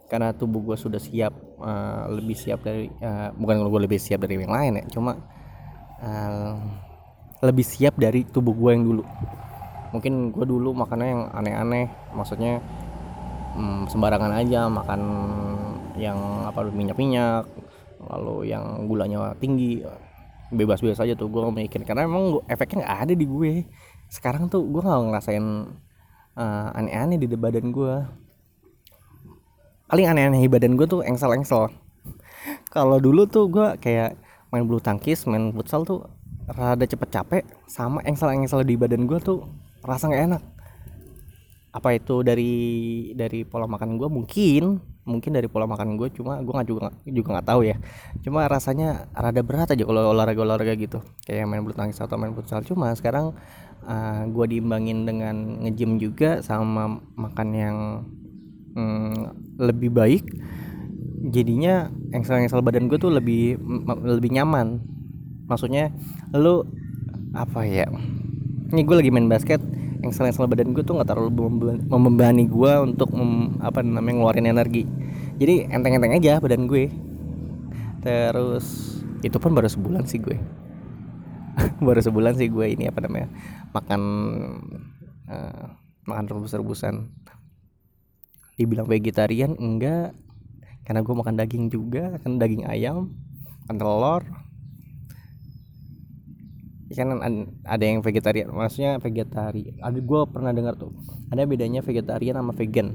Karena 0.06 0.30
tubuh 0.34 0.62
gue 0.62 0.76
sudah 0.78 1.02
siap 1.02 1.34
uh, 1.62 2.06
lebih 2.10 2.34
siap 2.38 2.62
dari 2.62 2.90
uh, 3.02 3.30
bukan 3.34 3.66
gue 3.66 3.80
lebih 3.86 3.98
siap 3.98 4.22
dari 4.22 4.38
yang 4.38 4.54
lain 4.54 4.78
ya 4.78 4.84
cuma 4.92 5.18
uh, 5.98 6.85
lebih 7.44 7.64
siap 7.66 8.00
dari 8.00 8.24
tubuh 8.24 8.56
gue 8.56 8.70
yang 8.72 8.84
dulu. 8.84 9.02
Mungkin 9.92 10.32
gue 10.32 10.44
dulu 10.48 10.72
makannya 10.76 11.08
yang 11.08 11.22
aneh-aneh 11.32 11.86
maksudnya 12.12 12.60
hmm, 13.56 13.88
sembarangan 13.88 14.32
aja 14.32 14.68
makan 14.68 15.00
yang 15.96 16.18
apa 16.44 16.68
minyak-minyak 16.68 17.48
lalu 18.06 18.52
yang 18.52 18.84
gulanya 18.84 19.32
tinggi 19.40 19.80
bebas-bebas 20.52 21.00
aja 21.02 21.16
tuh 21.18 21.26
gue 21.32 21.42
mikir 21.48 21.82
karena 21.82 22.06
emang 22.06 22.38
efeknya 22.46 22.84
nggak 22.84 23.00
ada 23.08 23.14
di 23.16 23.26
gue. 23.26 23.52
Sekarang 24.06 24.46
tuh 24.46 24.62
gue 24.68 24.80
nggak 24.84 25.00
ngerasain 25.10 25.46
uh, 26.38 26.78
aneh-aneh 26.78 27.18
di 27.18 27.26
badan 27.34 27.74
gue 27.74 27.94
paling 29.86 30.06
aneh-aneh 30.06 30.42
di 30.42 30.50
badan 30.50 30.74
gue 30.74 30.86
tuh 30.86 31.00
engsel-engsel. 31.02 31.70
Kalau 32.70 32.98
dulu 33.02 33.26
tuh 33.26 33.50
gue 33.50 33.68
kayak 33.82 34.18
main 34.54 34.62
bulu 34.62 34.78
tangkis 34.78 35.26
main 35.26 35.50
futsal 35.50 35.82
tuh 35.82 36.06
rada 36.46 36.86
cepet 36.86 37.08
capek 37.10 37.42
sama 37.66 38.02
engsel-engsel 38.06 38.62
di 38.62 38.78
badan 38.78 39.10
gue 39.10 39.18
tuh 39.18 39.42
rasa 39.82 40.06
nggak 40.06 40.24
enak. 40.30 40.42
Apa 41.74 41.92
itu 41.92 42.24
dari 42.24 42.54
dari 43.12 43.44
pola 43.44 43.68
makan 43.68 44.00
gue 44.00 44.08
mungkin 44.08 44.80
mungkin 45.06 45.38
dari 45.38 45.46
pola 45.46 45.70
makan 45.70 45.94
gue 45.94 46.10
cuma 46.10 46.42
gue 46.42 46.50
nggak 46.50 46.66
juga 46.66 46.90
juga 47.06 47.28
nggak 47.38 47.46
tahu 47.46 47.60
ya. 47.66 47.76
Cuma 48.22 48.46
rasanya 48.46 49.10
rada 49.14 49.42
berat 49.42 49.74
aja 49.74 49.84
kalau 49.86 50.14
olahraga 50.14 50.40
olahraga 50.42 50.74
gitu. 50.78 51.02
Kayak 51.26 51.50
main 51.50 51.62
bulu 51.62 51.74
tangkis 51.74 51.98
atau 51.98 52.18
main 52.18 52.34
futsal. 52.34 52.62
Cuma 52.62 52.94
sekarang 52.94 53.34
uh, 53.84 53.92
eh, 53.92 54.22
gue 54.30 54.44
diimbangin 54.56 55.06
dengan 55.06 55.62
ngejim 55.66 55.98
juga 55.98 56.42
sama 56.42 57.02
makan 57.18 57.48
yang 57.54 57.76
mm, 58.74 59.14
lebih 59.58 59.90
baik. 59.94 60.24
Jadinya 61.26 61.90
engsel-engsel 62.14 62.62
badan 62.62 62.86
gue 62.86 62.98
tuh 63.02 63.10
lebih 63.10 63.58
lebih 64.06 64.30
nyaman 64.30 64.96
maksudnya 65.46 65.94
lu 66.34 66.66
apa 67.34 67.66
ya? 67.66 67.86
Ini 68.70 68.82
gue 68.82 68.96
lagi 68.98 69.10
main 69.14 69.30
basket 69.30 69.62
engsel-engsel 70.06 70.46
badan 70.46 70.70
gue 70.70 70.86
tuh 70.86 70.94
nggak 70.94 71.10
terlalu 71.10 71.50
membebani 71.90 72.46
gue 72.46 72.72
untuk 72.78 73.10
mem, 73.10 73.58
apa 73.58 73.82
namanya 73.82 74.22
ngeluarin 74.22 74.46
energi. 74.46 74.86
Jadi 75.36 75.66
enteng-enteng 75.68 76.14
aja 76.16 76.38
badan 76.38 76.70
gue. 76.70 76.88
Terus 78.06 78.98
itu 79.26 79.36
pun 79.42 79.52
baru 79.52 79.66
sebulan 79.66 80.06
sih 80.06 80.22
gue. 80.22 80.38
Baru 81.86 81.96
sebulan 82.04 82.36
sih 82.36 82.52
gue 82.52 82.68
ini 82.68 82.84
apa 82.84 83.00
namanya 83.00 83.32
makan 83.72 84.02
uh, 85.26 85.66
makan 86.04 86.24
rebus-rebusan. 86.28 87.08
Dibilang 88.60 88.84
vegetarian 88.84 89.56
enggak. 89.56 90.12
Karena 90.84 91.02
gue 91.02 91.14
makan 91.16 91.34
daging 91.34 91.72
juga 91.72 92.20
kan 92.22 92.38
daging 92.38 92.62
ayam 92.68 93.10
makan 93.66 93.76
telur 93.82 94.22
kan 96.94 97.18
ada 97.66 97.82
yang 97.82 97.98
vegetarian 97.98 98.46
maksudnya 98.54 99.02
vegetarian 99.02 99.74
ada 99.82 99.98
gue 99.98 100.20
pernah 100.30 100.54
dengar 100.54 100.78
tuh 100.78 100.94
ada 101.26 101.42
bedanya 101.42 101.82
vegetarian 101.82 102.38
sama 102.38 102.54
vegan. 102.54 102.94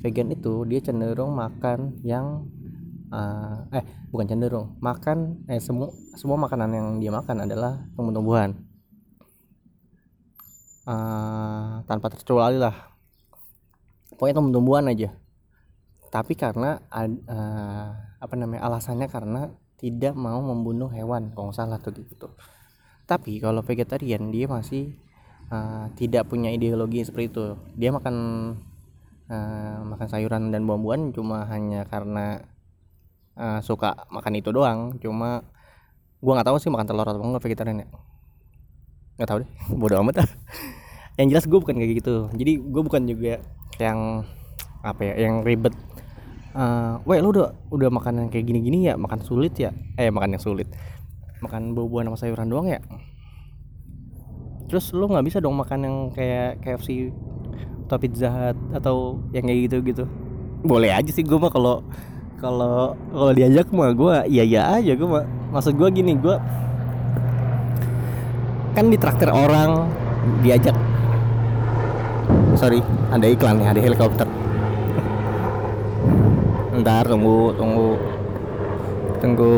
Vegan 0.00 0.28
itu 0.32 0.64
dia 0.68 0.80
cenderung 0.80 1.32
makan 1.36 2.00
yang 2.04 2.48
uh, 3.12 3.68
eh 3.72 3.84
bukan 4.12 4.26
cenderung 4.28 4.76
makan 4.80 5.44
eh 5.48 5.60
semua 5.60 5.92
semua 6.16 6.36
makanan 6.40 6.70
yang 6.72 6.88
dia 7.00 7.12
makan 7.12 7.44
adalah 7.44 7.80
tumbuh-tumbuhan. 7.96 8.56
Uh, 10.84 11.84
tanpa 11.84 12.12
terkecuali 12.12 12.56
lah. 12.56 12.92
Pokoknya 14.16 14.40
tumbuh-tumbuhan 14.40 14.88
aja. 14.92 15.12
Tapi 16.10 16.34
karena 16.34 16.80
uh, 16.90 17.88
apa 18.20 18.34
namanya 18.36 18.66
alasannya 18.68 19.08
karena 19.08 19.52
tidak 19.80 20.12
mau 20.12 20.44
membunuh 20.44 20.92
hewan 20.92 21.32
kalau 21.32 21.48
nggak 21.48 21.56
salah 21.56 21.80
tuh 21.80 21.96
gitu 21.96 22.28
tapi 23.10 23.42
kalau 23.42 23.58
vegetarian 23.66 24.30
dia 24.30 24.46
masih 24.46 24.94
uh, 25.50 25.90
tidak 25.98 26.30
punya 26.30 26.54
ideologi 26.54 27.02
seperti 27.02 27.34
itu. 27.34 27.46
Dia 27.74 27.90
makan 27.90 28.14
uh, 29.26 29.78
makan 29.82 30.06
sayuran 30.06 30.54
dan 30.54 30.62
buah-buahan 30.62 31.10
cuma 31.10 31.42
hanya 31.50 31.82
karena 31.90 32.46
uh, 33.34 33.58
suka 33.66 34.06
makan 34.14 34.38
itu 34.38 34.54
doang. 34.54 34.94
Cuma 35.02 35.42
gua 36.22 36.38
nggak 36.38 36.54
tahu 36.54 36.56
sih 36.62 36.70
makan 36.70 36.86
telur 36.86 37.10
atau 37.10 37.18
enggak 37.18 37.42
vegetarian 37.42 37.82
ya. 37.82 37.88
Nggak 39.18 39.28
tahu 39.28 39.38
deh 39.42 39.50
bodoh 39.82 39.98
amat 40.06 40.22
ah 40.22 40.30
yang 41.18 41.36
jelas 41.36 41.44
gue 41.44 41.58
bukan 41.58 41.76
kayak 41.76 42.00
gitu. 42.00 42.30
Jadi 42.32 42.52
gue 42.56 42.82
bukan 42.86 43.02
juga 43.04 43.42
yang 43.82 44.24
apa 44.80 45.02
ya 45.02 45.26
yang 45.26 45.42
ribet. 45.42 45.74
Uh, 46.50 46.98
weh 47.06 47.22
lu 47.22 47.30
udah 47.30 47.54
udah 47.70 47.90
makan 47.94 48.26
yang 48.26 48.28
kayak 48.32 48.42
gini-gini 48.42 48.88
ya 48.88 48.94
makan 48.94 49.20
sulit 49.20 49.52
ya? 49.58 49.74
Eh 49.98 50.08
makan 50.08 50.38
yang 50.38 50.42
sulit 50.42 50.70
makan 51.40 51.72
buah-buahan 51.72 52.06
sama 52.12 52.18
sayuran 52.20 52.48
doang 52.52 52.68
ya? 52.68 52.80
Terus 54.70 54.94
lu 54.94 55.10
nggak 55.10 55.26
bisa 55.26 55.42
dong 55.42 55.58
makan 55.58 55.80
yang 55.82 55.96
kayak 56.14 56.62
KFC 56.62 57.10
atau 57.90 57.98
Pizza 57.98 58.30
Hut 58.30 58.58
atau 58.70 59.18
yang 59.34 59.50
kayak 59.50 59.60
gitu 59.66 59.76
gitu? 59.82 60.04
Boleh 60.62 60.94
aja 60.94 61.10
sih 61.10 61.26
gue 61.26 61.34
mah 61.34 61.50
kalau 61.50 61.82
kalau 62.38 62.94
kalau 63.10 63.32
diajak 63.34 63.66
mah 63.74 63.90
gue 63.90 64.30
iya 64.30 64.46
iya 64.46 64.62
aja 64.78 64.94
gue 64.94 65.08
mah 65.08 65.26
maksud 65.50 65.74
gue 65.74 65.88
gini 65.90 66.14
gue 66.14 66.36
kan 68.78 68.86
ditraktir 68.86 69.26
orang 69.26 69.90
diajak. 70.46 70.76
Sorry 72.54 72.78
ada 73.10 73.26
iklan 73.26 73.58
nih 73.58 73.68
ada 73.74 73.80
helikopter. 73.82 74.28
Ntar 76.78 77.10
tunggu 77.10 77.58
tunggu 77.58 77.98
tunggu 79.18 79.52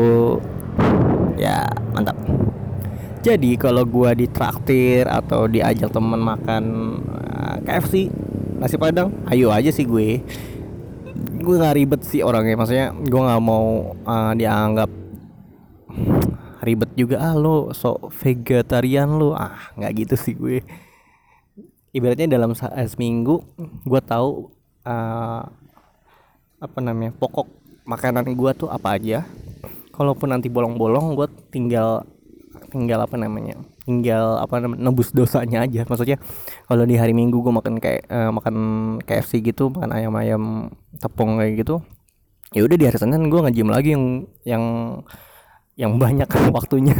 ya 1.37 1.67
mantap. 1.91 2.17
Jadi 3.23 3.55
kalau 3.55 3.87
gua 3.87 4.11
ditraktir 4.11 5.07
atau 5.07 5.47
diajak 5.47 5.89
temen 5.93 6.19
makan 6.19 6.63
eh, 7.07 7.55
KFC 7.63 8.11
nasi 8.63 8.79
padang 8.79 9.11
ayo 9.27 9.51
aja 9.51 9.67
sih 9.75 9.83
gue. 9.83 10.23
Gue 11.43 11.55
nggak 11.59 11.75
ribet 11.75 12.01
sih 12.07 12.23
orangnya. 12.23 12.55
Maksudnya 12.55 12.95
gue 12.95 13.21
nggak 13.21 13.43
mau 13.43 13.91
uh, 14.07 14.31
dianggap 14.31 14.87
ribet 16.63 16.91
juga. 16.95 17.19
Ah 17.19 17.35
lo 17.35 17.75
so 17.75 18.07
vegetarian 18.23 19.11
lo. 19.19 19.35
Ah 19.35 19.75
nggak 19.75 19.91
gitu 19.99 20.15
sih 20.15 20.31
gue. 20.31 20.63
Ibaratnya 21.91 22.39
dalam 22.39 22.55
uh, 22.55 22.87
seminggu 22.87 23.43
gue 23.83 24.01
tahu 24.07 24.47
uh, 24.87 25.43
apa 26.63 26.79
namanya 26.79 27.11
pokok 27.19 27.51
makanan 27.83 28.31
gue 28.31 28.51
tuh 28.55 28.71
apa 28.71 28.95
aja 28.95 29.27
kalaupun 29.93 30.33
nanti 30.33 30.49
bolong-bolong 30.49 31.13
gue 31.13 31.27
tinggal 31.53 32.03
tinggal 32.73 33.05
apa 33.05 33.13
namanya 33.17 33.61
tinggal 33.85 34.41
apa 34.41 34.57
namanya 34.57 34.89
nebus 34.89 35.13
dosanya 35.13 35.63
aja. 35.63 35.85
Maksudnya 35.85 36.17
kalau 36.65 36.83
di 36.89 36.97
hari 36.97 37.13
minggu 37.13 37.37
gue 37.39 37.53
makan 37.53 37.77
kayak 37.77 38.09
uh, 38.09 38.33
makan 38.33 38.55
KFC 39.05 39.45
gitu 39.45 39.69
makan 39.69 39.93
ayam 39.93 40.13
ayam 40.17 40.43
tepung 40.97 41.37
kayak 41.37 41.61
gitu 41.61 41.85
ya 42.53 42.61
udah 42.61 42.77
di 42.77 42.85
hari 42.85 42.97
Senin 43.01 43.33
gue 43.33 43.39
ngejim 43.41 43.67
lagi 43.67 43.97
yang 43.97 44.05
yang 44.45 44.63
yang 45.73 45.91
banyak 45.97 46.29
waktunya. 46.57 46.95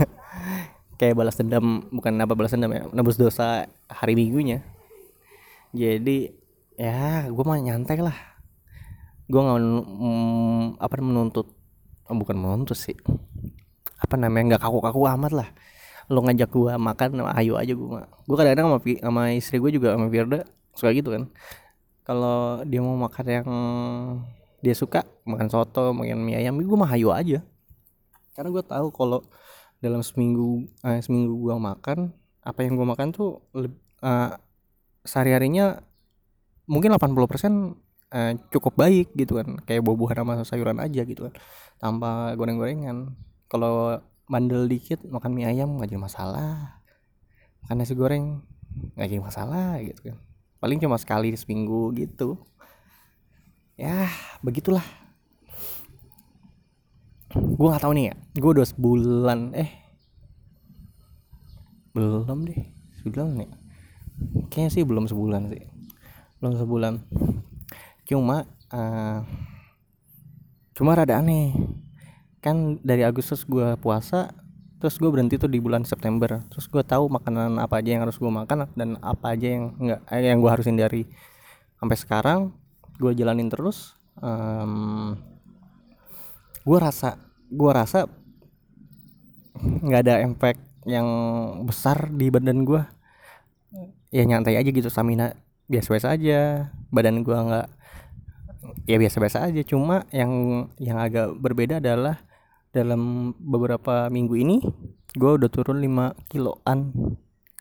Kayak 0.98 1.18
balas 1.18 1.36
dendam 1.38 1.90
bukan 1.90 2.14
apa 2.22 2.34
balas 2.38 2.54
dendam 2.54 2.74
ya 2.74 2.86
nebus 2.94 3.18
dosa 3.18 3.70
hari 3.90 4.14
minggunya. 4.18 4.62
Jadi 5.74 6.30
ya 6.78 7.30
gue 7.30 7.44
mah 7.46 7.62
nyantai 7.62 8.02
lah. 8.02 8.18
Gue 9.30 9.42
nggak 9.42 9.58
mm, 9.62 10.64
apa 10.82 10.94
menuntut 11.02 11.63
oh, 12.10 12.16
bukan 12.16 12.36
menuntut 12.36 12.76
sih. 12.78 12.96
Apa 14.00 14.20
namanya 14.20 14.56
nggak 14.56 14.64
kaku-kaku 14.68 15.08
amat 15.20 15.34
lah. 15.34 15.50
Lo 16.12 16.20
ngajak 16.20 16.50
gua 16.52 16.76
makan 16.76 17.24
ayo 17.40 17.56
aja 17.56 17.74
gua 17.76 18.08
gua 18.28 18.36
kadang-kadang 18.36 18.68
sama, 18.76 18.80
sama 18.84 19.22
istri 19.32 19.58
gue 19.64 19.72
juga 19.72 19.96
sama 19.96 20.12
Firda 20.12 20.44
suka 20.76 20.92
gitu 20.92 21.10
kan. 21.16 21.24
Kalau 22.04 22.62
dia 22.68 22.84
mau 22.84 23.00
makan 23.00 23.26
yang 23.32 23.48
dia 24.60 24.76
suka 24.76 25.08
makan 25.24 25.48
soto 25.48 25.96
makan 25.96 26.24
mie 26.24 26.40
ayam 26.40 26.60
gue 26.60 26.78
mah 26.78 26.92
ayo 26.96 27.16
aja. 27.16 27.40
Karena 28.36 28.50
gue 28.52 28.64
tahu 28.66 28.88
kalau 28.92 29.24
dalam 29.80 30.00
seminggu 30.04 30.68
eh, 30.84 31.00
seminggu 31.04 31.36
gue 31.36 31.56
makan 31.56 32.12
apa 32.44 32.60
yang 32.64 32.76
gue 32.76 32.88
makan 32.88 33.16
tuh 33.16 33.40
uh, 34.04 34.32
sehari 35.04 35.32
harinya 35.36 35.80
mungkin 36.68 36.96
80% 36.96 37.83
eh, 38.14 38.38
cukup 38.54 38.78
baik 38.78 39.12
gitu 39.18 39.42
kan. 39.42 39.58
Kayak 39.66 39.82
buah-buahan 39.90 40.18
sama 40.22 40.34
sayuran 40.46 40.78
aja 40.80 41.02
gitu 41.04 41.28
kan. 41.28 41.34
Tanpa 41.82 42.38
goreng-gorengan. 42.38 43.18
Kalau 43.50 44.00
bandel 44.30 44.70
dikit 44.70 45.04
makan 45.10 45.36
mie 45.36 45.50
ayam 45.50 45.76
nggak 45.76 45.90
jadi 45.90 46.02
masalah. 46.02 46.80
Makan 47.66 47.76
nasi 47.82 47.94
goreng 47.98 48.46
nggak 48.96 49.08
jadi 49.10 49.22
masalah 49.22 49.82
gitu 49.82 50.14
kan. 50.14 50.18
Paling 50.62 50.80
cuma 50.80 50.96
sekali 51.02 51.34
seminggu 51.36 51.92
gitu. 51.98 52.40
Ya 53.76 54.08
begitulah. 54.46 54.86
Gue 57.34 57.68
nggak 57.68 57.84
tahu 57.84 57.94
nih 57.98 58.06
ya. 58.14 58.16
Gue 58.38 58.52
udah 58.54 58.68
sebulan 58.70 59.40
eh 59.58 59.70
belum 61.94 62.46
deh. 62.46 62.62
Sebulan 63.02 63.38
nih. 63.38 63.52
Kayaknya 64.50 64.70
sih 64.70 64.84
belum 64.86 65.06
sebulan 65.10 65.50
sih. 65.50 65.62
Belum 66.42 66.54
sebulan 66.58 66.94
cuma 68.08 68.48
uh, 68.72 69.20
cuma 70.76 70.98
rada 70.98 71.20
aneh. 71.20 71.56
Kan 72.44 72.80
dari 72.84 73.08
Agustus 73.08 73.48
gue 73.48 73.76
puasa 73.80 74.36
terus 74.84 75.00
gue 75.00 75.08
berhenti 75.08 75.40
tuh 75.40 75.48
di 75.48 75.64
bulan 75.64 75.88
September. 75.88 76.44
Terus 76.52 76.68
gue 76.68 76.84
tahu 76.84 77.08
makanan 77.08 77.56
apa 77.60 77.80
aja 77.80 77.96
yang 77.96 78.04
harus 78.04 78.20
gue 78.20 78.28
makan 78.28 78.68
dan 78.76 79.00
apa 79.00 79.32
aja 79.32 79.48
yang 79.48 79.76
enggak 79.80 80.00
eh, 80.12 80.28
yang 80.28 80.44
gue 80.44 80.52
harus 80.52 80.68
hindari 80.68 81.08
sampai 81.80 81.98
sekarang 82.00 82.40
gue 83.00 83.12
jalanin 83.12 83.52
terus 83.52 84.00
um, 84.24 85.20
gue 86.64 86.78
rasa 86.80 87.20
gue 87.52 87.72
rasa 87.72 88.08
nggak 89.60 90.02
ada 90.04 90.16
impact 90.24 90.62
yang 90.84 91.08
besar 91.64 92.12
di 92.12 92.28
badan 92.28 92.68
gue 92.68 92.84
ya 94.12 94.24
nyantai 94.28 94.60
aja 94.60 94.70
gitu 94.70 94.92
stamina 94.92 95.34
biasa-biasa 95.68 96.14
aja. 96.14 96.70
Badan 96.94 97.26
gue 97.26 97.34
nggak 97.34 97.68
ya 98.88 98.98
biasa-biasa 99.00 99.48
aja. 99.50 99.62
Cuma 99.64 100.08
yang 100.12 100.66
yang 100.80 100.98
agak 101.00 101.36
berbeda 101.40 101.80
adalah 101.80 102.22
dalam 102.74 103.34
beberapa 103.38 104.10
minggu 104.10 104.34
ini 104.34 104.58
gue 105.14 105.32
udah 105.38 105.50
turun 105.50 105.78
5 105.78 106.30
kiloan 106.32 106.94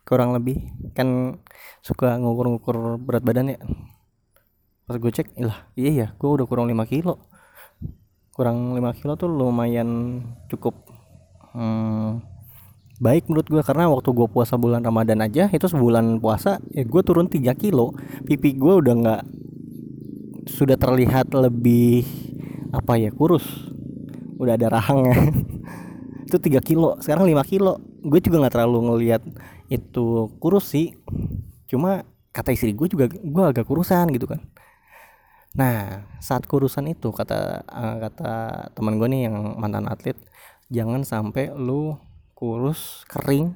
kurang 0.08 0.32
lebih. 0.32 0.72
Kan 0.96 1.38
suka 1.84 2.16
ngukur-ngukur 2.18 2.98
berat 2.98 3.22
badan 3.22 3.54
ya. 3.54 3.60
Pas 4.88 4.98
gue 4.98 5.12
cek 5.12 5.38
lah 5.38 5.70
iya 5.78 5.90
ya 5.92 6.06
gue 6.16 6.28
udah 6.28 6.46
kurang 6.48 6.66
5 6.66 6.74
kilo. 6.90 7.28
Kurang 8.32 8.72
5 8.72 8.98
kilo 8.98 9.12
tuh 9.20 9.28
lumayan 9.28 10.20
cukup 10.48 10.74
hmm, 11.52 12.24
baik 13.02 13.28
menurut 13.28 13.46
gue 13.50 13.62
karena 13.66 13.90
waktu 13.92 14.08
gue 14.14 14.28
puasa 14.30 14.56
bulan 14.56 14.80
Ramadan 14.80 15.20
aja 15.20 15.50
itu 15.52 15.66
sebulan 15.68 16.22
puasa 16.22 16.62
ya 16.72 16.82
gue 16.88 17.02
turun 17.04 17.28
3 17.28 17.52
kilo. 17.54 17.92
Pipi 18.24 18.56
gue 18.56 18.74
udah 18.80 18.94
nggak 18.96 19.22
sudah 20.46 20.74
terlihat 20.74 21.30
lebih 21.34 22.06
apa 22.74 22.98
ya 22.98 23.10
kurus. 23.12 23.44
Udah 24.40 24.58
ada 24.58 24.72
rahangnya. 24.72 25.30
Itu 26.26 26.40
tiga 26.40 26.58
kilo 26.64 26.98
sekarang 26.98 27.28
5 27.28 27.52
kilo. 27.52 27.78
Gue 28.02 28.18
juga 28.18 28.42
nggak 28.42 28.54
terlalu 28.58 28.78
ngelihat 28.90 29.22
itu 29.70 30.32
kurus 30.42 30.74
sih. 30.74 30.96
Cuma 31.70 32.02
kata 32.34 32.50
istri 32.50 32.74
gue 32.74 32.88
juga 32.88 33.06
gue 33.06 33.44
agak 33.44 33.68
kurusan 33.68 34.10
gitu 34.10 34.26
kan. 34.26 34.40
Nah 35.54 36.08
saat 36.18 36.48
kurusan 36.48 36.90
itu 36.90 37.12
kata 37.12 37.62
uh, 37.68 37.96
kata 38.02 38.32
teman 38.74 38.98
gue 38.98 39.06
nih 39.06 39.30
yang 39.30 39.54
mantan 39.60 39.86
atlet 39.86 40.16
jangan 40.72 41.04
sampai 41.04 41.52
lu 41.52 41.94
kurus 42.32 43.04
kering 43.06 43.54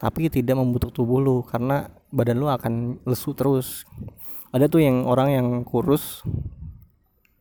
tapi 0.00 0.26
tidak 0.26 0.58
membentuk 0.58 0.90
tubuh 0.90 1.22
lu 1.22 1.46
karena 1.46 1.86
badan 2.10 2.42
lu 2.42 2.50
akan 2.50 2.98
lesu 3.06 3.30
terus 3.38 3.86
ada 4.52 4.68
tuh 4.68 4.84
yang 4.84 5.08
orang 5.08 5.28
yang 5.32 5.48
kurus 5.64 6.20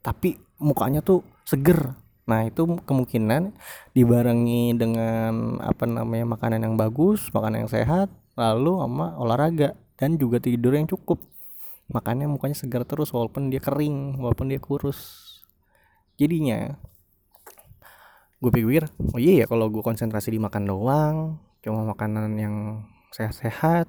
tapi 0.02 0.40
mukanya 0.58 1.04
tuh 1.04 1.22
seger. 1.44 1.94
Nah 2.26 2.48
itu 2.48 2.64
kemungkinan 2.88 3.52
dibarengi 3.92 4.74
dengan 4.80 5.60
apa 5.60 5.84
namanya 5.84 6.40
makanan 6.40 6.64
yang 6.64 6.76
bagus 6.80 7.28
makanan 7.36 7.68
yang 7.68 7.72
sehat 7.72 8.08
lalu 8.40 8.80
sama 8.80 9.20
olahraga 9.20 9.76
dan 10.00 10.16
juga 10.16 10.40
tidur 10.40 10.74
yang 10.74 10.88
cukup. 10.88 11.20
Makanya 11.92 12.32
mukanya 12.32 12.56
segar 12.56 12.88
terus 12.88 13.12
walaupun 13.12 13.52
dia 13.52 13.60
kering 13.60 14.18
walaupun 14.18 14.48
dia 14.48 14.64
kurus. 14.64 15.28
Jadinya 16.16 16.80
gue 18.42 18.50
pikir 18.50 18.90
oh 19.14 19.22
iya 19.22 19.44
ya 19.44 19.46
kalau 19.46 19.70
gue 19.70 19.86
konsentrasi 19.86 20.34
di 20.34 20.42
makan 20.42 20.66
doang 20.66 21.38
cuma 21.62 21.86
makanan 21.86 22.34
yang 22.42 22.56
sehat-sehat 23.14 23.86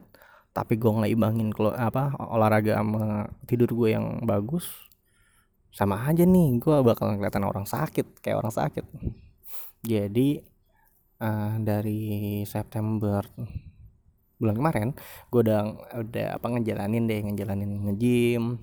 tapi 0.53 0.77
gue 0.77 0.93
ngeimbangin 0.93 1.49
kalau 1.53 1.73
apa 1.73 2.13
olahraga 2.21 2.77
sama 2.77 3.25
tidur 3.49 3.73
gue 3.73 3.97
yang 3.97 4.21
bagus 4.29 4.69
sama 5.73 5.97
aja 6.05 6.29
nih 6.29 6.61
gue 6.61 6.77
bakal 6.85 7.17
kelihatan 7.17 7.49
orang 7.49 7.65
sakit 7.65 8.21
kayak 8.21 8.45
orang 8.45 8.53
sakit. 8.53 8.85
Jadi 9.81 10.45
uh, 11.25 11.57
dari 11.57 12.45
September 12.45 13.25
bulan 14.37 14.57
kemarin 14.59 14.89
gue 15.33 15.41
udah 15.41 15.61
udah 16.05 16.27
apa 16.37 16.47
ngejalanin 16.53 17.09
deh 17.09 17.21
ngejalanin 17.25 17.73
ngejim 17.89 18.59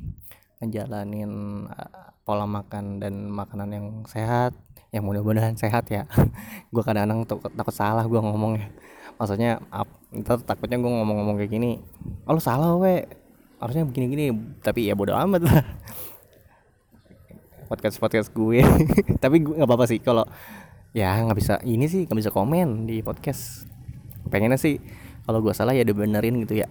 ngejalanin 0.61 1.31
uh, 1.71 2.13
pola 2.21 2.45
makan 2.45 3.01
dan 3.01 3.25
makanan 3.33 3.69
yang 3.73 3.87
sehat 4.05 4.53
yang 4.93 5.01
mudah-mudahan 5.05 5.57
sehat 5.57 5.89
ya. 5.89 6.05
Gue 6.73 6.81
kadang-kadang 6.81 7.25
takut 7.29 7.73
salah 7.73 8.05
gue 8.05 8.17
ngomongnya 8.21 8.69
maksudnya 9.19 9.59
up, 9.67 9.91
ntar 10.15 10.39
takutnya 10.39 10.79
gue 10.79 10.87
ngomong-ngomong 10.87 11.35
kayak 11.35 11.51
gini 11.51 11.83
oh 12.23 12.33
lu 12.33 12.41
salah 12.41 12.73
we. 12.79 13.03
Harusnya 13.59 13.83
begini-gini. 13.83 14.31
Tapi 14.63 14.87
ya 14.87 14.95
bodo 14.95 15.11
amat. 15.11 15.43
Lah 15.43 15.59
podcast 17.69 17.99
podcast 17.99 18.31
gue. 18.31 18.63
Tapi 19.23 19.43
gue 19.43 19.59
nggak 19.59 19.67
apa-apa 19.67 19.85
sih 19.91 19.99
kalau 19.99 20.23
ya 20.95 21.19
nggak 21.21 21.37
bisa 21.37 21.59
ini 21.67 21.85
sih 21.85 22.07
nggak 22.07 22.17
bisa 22.17 22.31
komen 22.31 22.87
di 22.87 23.03
podcast. 23.03 23.67
Pengennya 24.31 24.55
sih 24.55 24.79
kalau 25.27 25.43
gue 25.43 25.51
salah 25.51 25.75
ya 25.75 25.83
dibenerin 25.83 26.39
gitu 26.47 26.63
ya. 26.63 26.67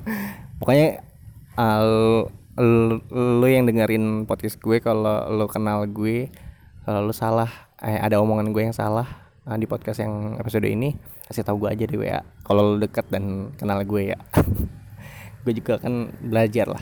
Pokoknya 0.58 1.06
uh, 1.54 2.26
lu, 2.58 3.46
yang 3.46 3.66
dengerin 3.66 4.26
podcast 4.26 4.62
gue 4.62 4.78
kalau 4.78 5.26
lu 5.30 5.46
kenal 5.50 5.86
gue 5.90 6.30
kalau 6.86 7.10
lu 7.10 7.14
salah 7.14 7.50
eh, 7.82 7.98
ada 7.98 8.22
omongan 8.22 8.54
gue 8.54 8.62
yang 8.70 8.76
salah 8.76 9.34
nah, 9.42 9.58
di 9.58 9.66
podcast 9.66 10.06
yang 10.06 10.38
episode 10.38 10.70
ini 10.70 10.94
kasih 11.24 11.44
tahu 11.44 11.64
gue 11.64 11.70
aja 11.72 11.84
deh 11.88 11.98
ya 12.00 12.20
kalau 12.44 12.74
lu 12.74 12.76
dekat 12.82 13.08
dan 13.08 13.54
kenal 13.56 13.80
gue 13.82 14.12
ya. 14.14 14.18
Gue 15.44 15.52
juga 15.52 15.76
kan 15.76 16.08
belajar 16.24 16.72
lah. 16.72 16.80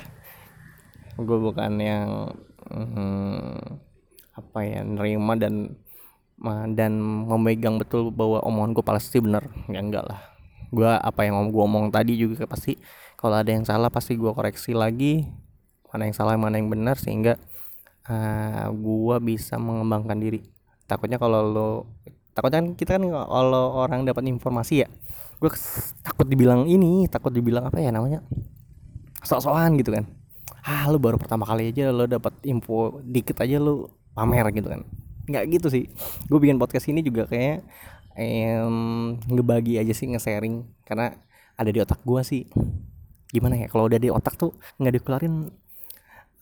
Gue 1.18 1.34
bukan 1.34 1.82
yang 1.82 2.30
hmm, 2.70 3.58
apa 4.38 4.58
ya 4.62 4.86
nerima 4.86 5.34
dan 5.34 5.74
dan 6.78 6.94
memegang 7.02 7.82
betul 7.82 8.14
bahwa 8.14 8.38
omongan 8.46 8.70
gue 8.70 8.84
pasti 8.86 9.18
bener. 9.18 9.50
Ya 9.66 9.82
enggak 9.82 10.06
lah. 10.06 10.22
Gue 10.70 10.86
apa 10.86 11.26
yang 11.26 11.50
gue 11.50 11.58
omong 11.58 11.90
tadi 11.90 12.14
juga 12.14 12.46
pasti 12.46 12.78
kalau 13.18 13.34
ada 13.34 13.50
yang 13.50 13.66
salah 13.66 13.90
pasti 13.90 14.14
gue 14.14 14.30
koreksi 14.30 14.78
lagi 14.78 15.26
mana 15.92 16.06
yang 16.08 16.16
salah 16.16 16.38
mana 16.40 16.56
yang 16.56 16.72
benar 16.72 16.96
sehingga 16.96 17.36
uh, 18.08 18.66
gua 18.72 19.20
bisa 19.20 19.60
mengembangkan 19.60 20.18
diri. 20.18 20.40
Takutnya 20.88 21.20
kalau 21.20 21.40
lo 21.44 21.70
takutnya 22.32 22.64
kan 22.64 22.68
kita 22.76 22.90
kan 22.96 23.04
kalau 23.08 23.64
orang 23.80 24.08
dapat 24.08 24.24
informasi 24.28 24.84
ya 24.84 24.88
gue 25.42 25.50
takut 26.06 26.26
dibilang 26.30 26.70
ini 26.70 27.10
takut 27.10 27.34
dibilang 27.34 27.66
apa 27.66 27.82
ya 27.82 27.90
namanya 27.90 28.22
sok-sokan 29.26 29.78
gitu 29.78 29.94
kan. 29.94 30.04
Ah 30.62 30.86
lu 30.90 30.98
baru 30.98 31.18
pertama 31.18 31.42
kali 31.46 31.74
aja 31.74 31.90
lo 31.90 32.06
dapat 32.06 32.34
info 32.46 33.02
dikit 33.02 33.42
aja 33.42 33.58
lo 33.58 33.90
pamer 34.14 34.46
gitu 34.54 34.70
kan. 34.70 34.86
Nggak 35.26 35.44
gitu 35.58 35.66
sih. 35.70 35.84
Gue 36.30 36.38
bikin 36.38 36.58
podcast 36.58 36.86
ini 36.90 37.02
juga 37.02 37.26
kayak 37.26 37.66
em, 38.14 39.18
ngebagi 39.26 39.78
aja 39.82 39.90
sih 39.94 40.10
nge-sharing. 40.10 40.62
Karena 40.86 41.14
ada 41.58 41.70
di 41.70 41.78
otak 41.82 42.02
gue 42.02 42.22
sih. 42.22 42.46
Gimana 43.30 43.58
ya 43.58 43.66
kalau 43.66 43.90
udah 43.90 43.98
di 43.98 44.10
otak 44.10 44.38
tuh 44.38 44.54
nggak 44.78 45.02
dikeluarin 45.02 45.50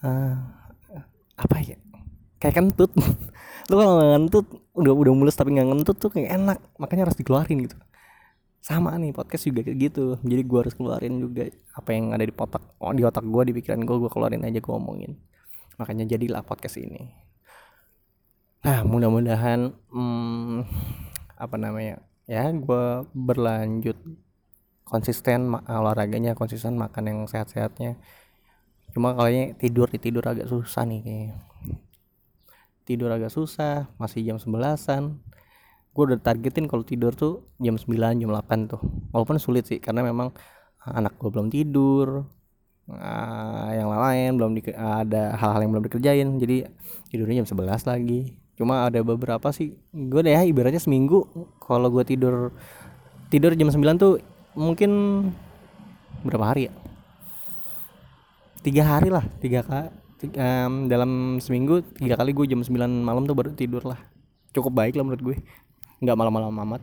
uh, 0.05 0.35
apa 1.41 1.57
ya 1.65 1.77
kayak 2.41 2.57
kentut. 2.57 2.91
Lu 3.69 3.75
kalau 3.79 3.93
nggak 4.01 4.11
ngentut 4.17 4.47
udah 4.75 4.93
udah 4.97 5.13
mulus 5.13 5.37
tapi 5.37 5.55
nggak 5.55 5.69
ngentut 5.69 5.97
tuh 6.01 6.11
kayak 6.11 6.41
enak. 6.41 6.59
Makanya 6.81 7.07
harus 7.07 7.17
dikeluarin 7.21 7.69
gitu. 7.69 7.77
Sama 8.65 8.97
nih 8.97 9.13
podcast 9.13 9.47
juga 9.47 9.61
kayak 9.63 9.79
gitu. 9.79 10.05
Jadi 10.25 10.43
gua 10.49 10.67
harus 10.67 10.75
keluarin 10.75 11.21
juga 11.21 11.53
apa 11.77 11.91
yang 11.93 12.17
ada 12.17 12.25
di 12.25 12.33
otak 12.33 12.65
oh, 12.81 12.93
di 12.97 13.05
otak 13.05 13.25
gua 13.29 13.45
di 13.45 13.53
pikiran 13.53 13.85
gua 13.85 13.97
gua 14.01 14.11
keluarin 14.11 14.43
aja 14.43 14.59
gua 14.59 14.81
omongin. 14.81 15.21
Makanya 15.77 16.09
jadilah 16.09 16.43
podcast 16.43 16.81
ini. 16.81 17.13
Nah 18.65 18.85
mudah-mudahan 18.85 19.73
hmm, 19.93 20.57
apa 21.37 21.57
namanya 21.61 22.05
ya 22.29 22.53
gua 22.53 23.05
berlanjut 23.13 23.97
konsisten 24.85 25.55
olahraganya 25.55 26.35
konsisten 26.35 26.77
makan 26.77 27.05
yang 27.07 27.19
sehat-sehatnya. 27.29 27.97
Cuma 28.91 29.15
kayaknya 29.15 29.55
tidur 29.57 29.87
tidur 29.87 30.25
agak 30.27 30.51
susah 30.51 30.83
nih 30.83 31.01
kayaknya 31.01 31.50
tidur 32.85 33.13
agak 33.13 33.33
susah 33.33 33.89
masih 34.01 34.25
jam 34.25 34.37
sebelasan. 34.37 35.21
Gue 35.91 36.07
udah 36.07 36.19
targetin 36.23 36.71
kalau 36.71 36.87
tidur 36.87 37.13
tuh 37.15 37.43
jam 37.59 37.75
9 37.75 38.21
jam 38.21 38.31
8 38.31 38.71
tuh. 38.71 38.81
Walaupun 39.11 39.43
sulit 39.43 39.67
sih 39.67 39.83
karena 39.83 40.07
memang 40.07 40.31
ah, 40.87 41.03
anak 41.03 41.19
gue 41.19 41.31
belum 41.31 41.51
tidur 41.51 42.25
uh, 42.91 43.71
yang 43.75 43.91
lain 43.91 44.31
belum 44.39 44.51
di, 44.59 44.61
ada 44.75 45.35
hal-hal 45.39 45.61
yang 45.67 45.71
belum 45.75 45.85
dikerjain 45.87 46.29
jadi 46.39 46.57
tidurnya 47.11 47.43
jam 47.43 47.49
11 47.59 47.91
lagi. 47.91 48.21
Cuma 48.55 48.87
ada 48.87 49.01
beberapa 49.01 49.49
sih 49.51 49.75
gue 49.93 50.21
deh 50.21 50.35
ya 50.35 50.45
ibaratnya 50.45 50.83
seminggu 50.83 51.27
kalau 51.63 51.89
gue 51.89 52.05
tidur 52.05 52.55
tidur 53.33 53.55
jam 53.55 53.73
9 53.73 53.83
tuh 53.97 54.23
mungkin 54.55 54.91
berapa 56.23 56.55
hari 56.55 56.69
ya? 56.69 56.73
Tiga 58.61 58.85
hari 58.85 59.09
lah 59.09 59.25
tiga 59.41 59.65
um, 60.29 60.91
dalam 60.91 61.41
seminggu 61.41 61.81
tiga 61.97 62.19
kali 62.19 62.37
gue 62.37 62.45
jam 62.45 62.61
9 62.61 62.77
malam 63.01 63.25
tuh 63.25 63.37
baru 63.37 63.51
tidur 63.57 63.81
lah. 63.87 64.01
Cukup 64.53 64.75
baik 64.75 64.99
lah 64.99 65.05
menurut 65.07 65.23
gue. 65.23 65.37
Nggak 66.05 66.17
malam-malam 66.17 66.53
amat. 66.53 66.83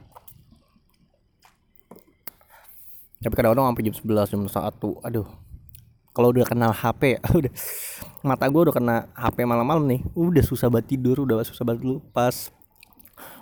Tapi 3.18 3.34
kadang-kadang 3.34 3.74
sampai 3.74 3.84
jam 3.90 3.96
11 3.96 4.32
jam 4.34 4.42
satu 4.50 5.02
aduh. 5.02 5.28
Kalau 6.14 6.34
udah 6.34 6.50
kenal 6.50 6.74
HP 6.74 7.18
ya 7.18 7.20
udah. 7.40 7.54
Mata 8.26 8.50
gue 8.50 8.62
udah 8.70 8.76
kena 8.76 8.96
HP 9.14 9.46
malam-malam 9.46 9.86
nih. 9.86 10.02
Udah 10.18 10.42
susah 10.42 10.70
banget 10.74 10.98
tidur 10.98 11.26
udah 11.26 11.46
susah 11.46 11.62
banget 11.66 11.86
lupas 11.86 12.50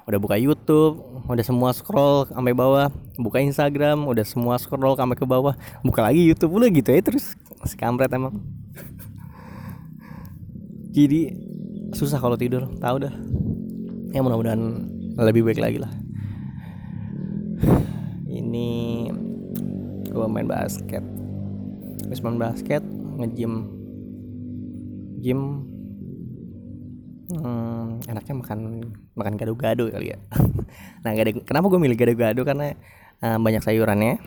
udah 0.05 0.21
buka 0.21 0.37
YouTube 0.37 1.01
udah 1.25 1.41
semua 1.41 1.73
scroll 1.73 2.29
sampai 2.29 2.53
bawah. 2.53 2.93
Buka 3.17 3.41
Instagram 3.41 4.05
udah 4.05 4.21
semua 4.21 4.61
scroll 4.61 4.93
sampai 4.93 5.17
ke 5.17 5.25
bawah. 5.25 5.57
Buka 5.81 6.05
lagi 6.05 6.21
YouTube 6.21 6.53
udah 6.53 6.69
gitu 6.69 6.89
ya 6.93 7.01
terus. 7.01 7.33
Si 7.65 7.73
kampret 7.73 8.13
emang 8.13 8.37
jadi 10.95 11.35
susah 11.91 12.23
kalau 12.23 12.39
tidur 12.39 12.71
tahu 12.79 13.03
dah. 13.03 13.11
Ya 14.15 14.23
mudah-mudahan 14.23 14.87
lebih 15.19 15.43
baik 15.43 15.59
lagi 15.59 15.83
lah. 15.83 15.91
Ini 18.31 18.71
gue 20.07 20.27
main 20.31 20.47
basket. 20.47 21.03
Habis 22.07 22.23
main 22.23 22.39
basket 22.39 22.79
ngejim 23.19 23.75
gym 25.19 25.41
hmm, 27.27 28.07
enaknya 28.07 28.33
makan 28.39 28.59
makan 29.19 29.33
gado-gado 29.35 29.91
kali 29.91 30.15
ya. 30.15 30.19
Nah 31.03 31.11
gado 31.11 31.43
kenapa 31.43 31.67
gue 31.67 31.79
milih 31.83 31.99
gado-gado? 31.99 32.47
Karena 32.47 32.71
uh, 33.19 33.35
banyak 33.35 33.59
sayurannya. 33.67 34.23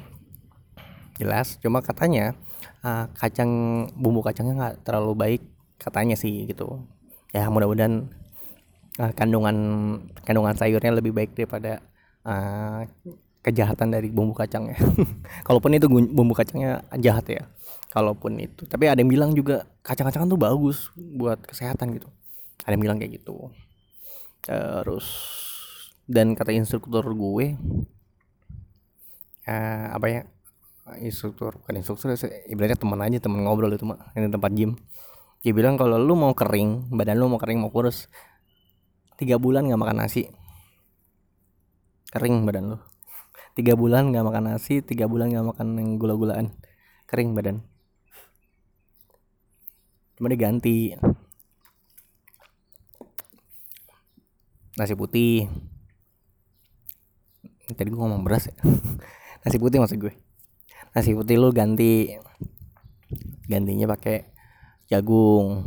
Jelas 1.16 1.56
cuma 1.64 1.80
katanya 1.80 2.36
uh, 2.84 3.08
kacang 3.16 3.50
bumbu 3.96 4.20
kacangnya 4.20 4.54
nggak 4.54 4.76
terlalu 4.84 5.16
baik 5.16 5.42
katanya 5.78 6.18
sih 6.18 6.44
gitu. 6.44 6.84
Ya 7.32 7.46
mudah-mudahan 7.48 8.10
uh, 8.98 9.12
kandungan 9.14 9.56
kandungan 10.26 10.54
sayurnya 10.58 10.92
lebih 10.92 11.14
baik 11.14 11.38
daripada 11.38 11.80
uh, 12.26 12.84
kejahatan 13.46 13.94
dari 13.94 14.12
bumbu 14.12 14.34
kacangnya 14.36 14.76
kalaupun 15.46 15.72
itu 15.78 15.86
bumbu 15.88 16.34
kacangnya 16.34 16.84
jahat 16.98 17.26
ya. 17.30 17.42
Kalaupun 17.88 18.36
itu. 18.36 18.68
Tapi 18.68 18.84
ada 18.84 19.00
yang 19.00 19.08
bilang 19.08 19.32
juga 19.32 19.64
kacang-kacangan 19.80 20.28
tuh 20.28 20.36
bagus 20.36 20.92
buat 20.92 21.40
kesehatan 21.40 21.96
gitu. 21.96 22.12
Ada 22.68 22.76
yang 22.76 22.84
bilang 22.84 22.98
kayak 23.00 23.24
gitu. 23.24 23.48
Terus 24.44 25.08
dan 26.08 26.36
kata 26.36 26.52
instruktur 26.52 27.04
gue 27.04 27.46
uh, 29.48 29.86
apa 29.92 30.06
ya 30.08 30.20
instruktur 31.04 31.60
bukan 31.60 31.84
instruktur 31.84 32.16
ibaratnya 32.48 32.80
teman 32.80 33.00
aja 33.04 33.20
teman 33.20 33.44
ngobrol 33.44 33.68
itu 33.76 33.84
mah 33.84 34.00
ini 34.16 34.32
tempat 34.32 34.52
gym 34.56 34.72
dia 35.38 35.52
bilang 35.54 35.78
kalau 35.78 36.02
lu 36.02 36.18
mau 36.18 36.34
kering 36.34 36.90
badan 36.90 37.22
lu 37.22 37.30
mau 37.30 37.38
kering 37.38 37.62
mau 37.62 37.70
kurus 37.70 38.10
tiga 39.18 39.38
bulan 39.38 39.66
nggak 39.66 39.78
makan 39.78 39.98
nasi. 40.02 40.30
Kering 42.10 42.42
badan 42.42 42.74
lu. 42.74 42.78
Tiga 43.54 43.74
bulan 43.74 44.10
nggak 44.10 44.24
makan 44.26 44.54
nasi 44.54 44.82
tiga 44.82 45.10
bulan 45.10 45.30
nggak 45.30 45.46
makan 45.54 45.98
gula-gulaan. 45.98 46.54
Kering 47.10 47.34
badan. 47.34 47.62
Cuma 50.18 50.30
diganti. 50.30 50.94
Nasi 54.78 54.94
putih. 54.94 55.50
Tadi 57.74 57.90
gue 57.90 58.00
ngomong 58.00 58.22
beras 58.26 58.50
ya. 58.50 58.54
Nasi 59.42 59.58
putih 59.58 59.78
maksud 59.82 59.98
gue. 60.02 60.14
Nasi 60.94 61.14
putih 61.14 61.38
lu 61.38 61.50
ganti. 61.50 62.14
Gantinya 63.50 63.90
pakai 63.90 64.37
jagung 64.88 65.62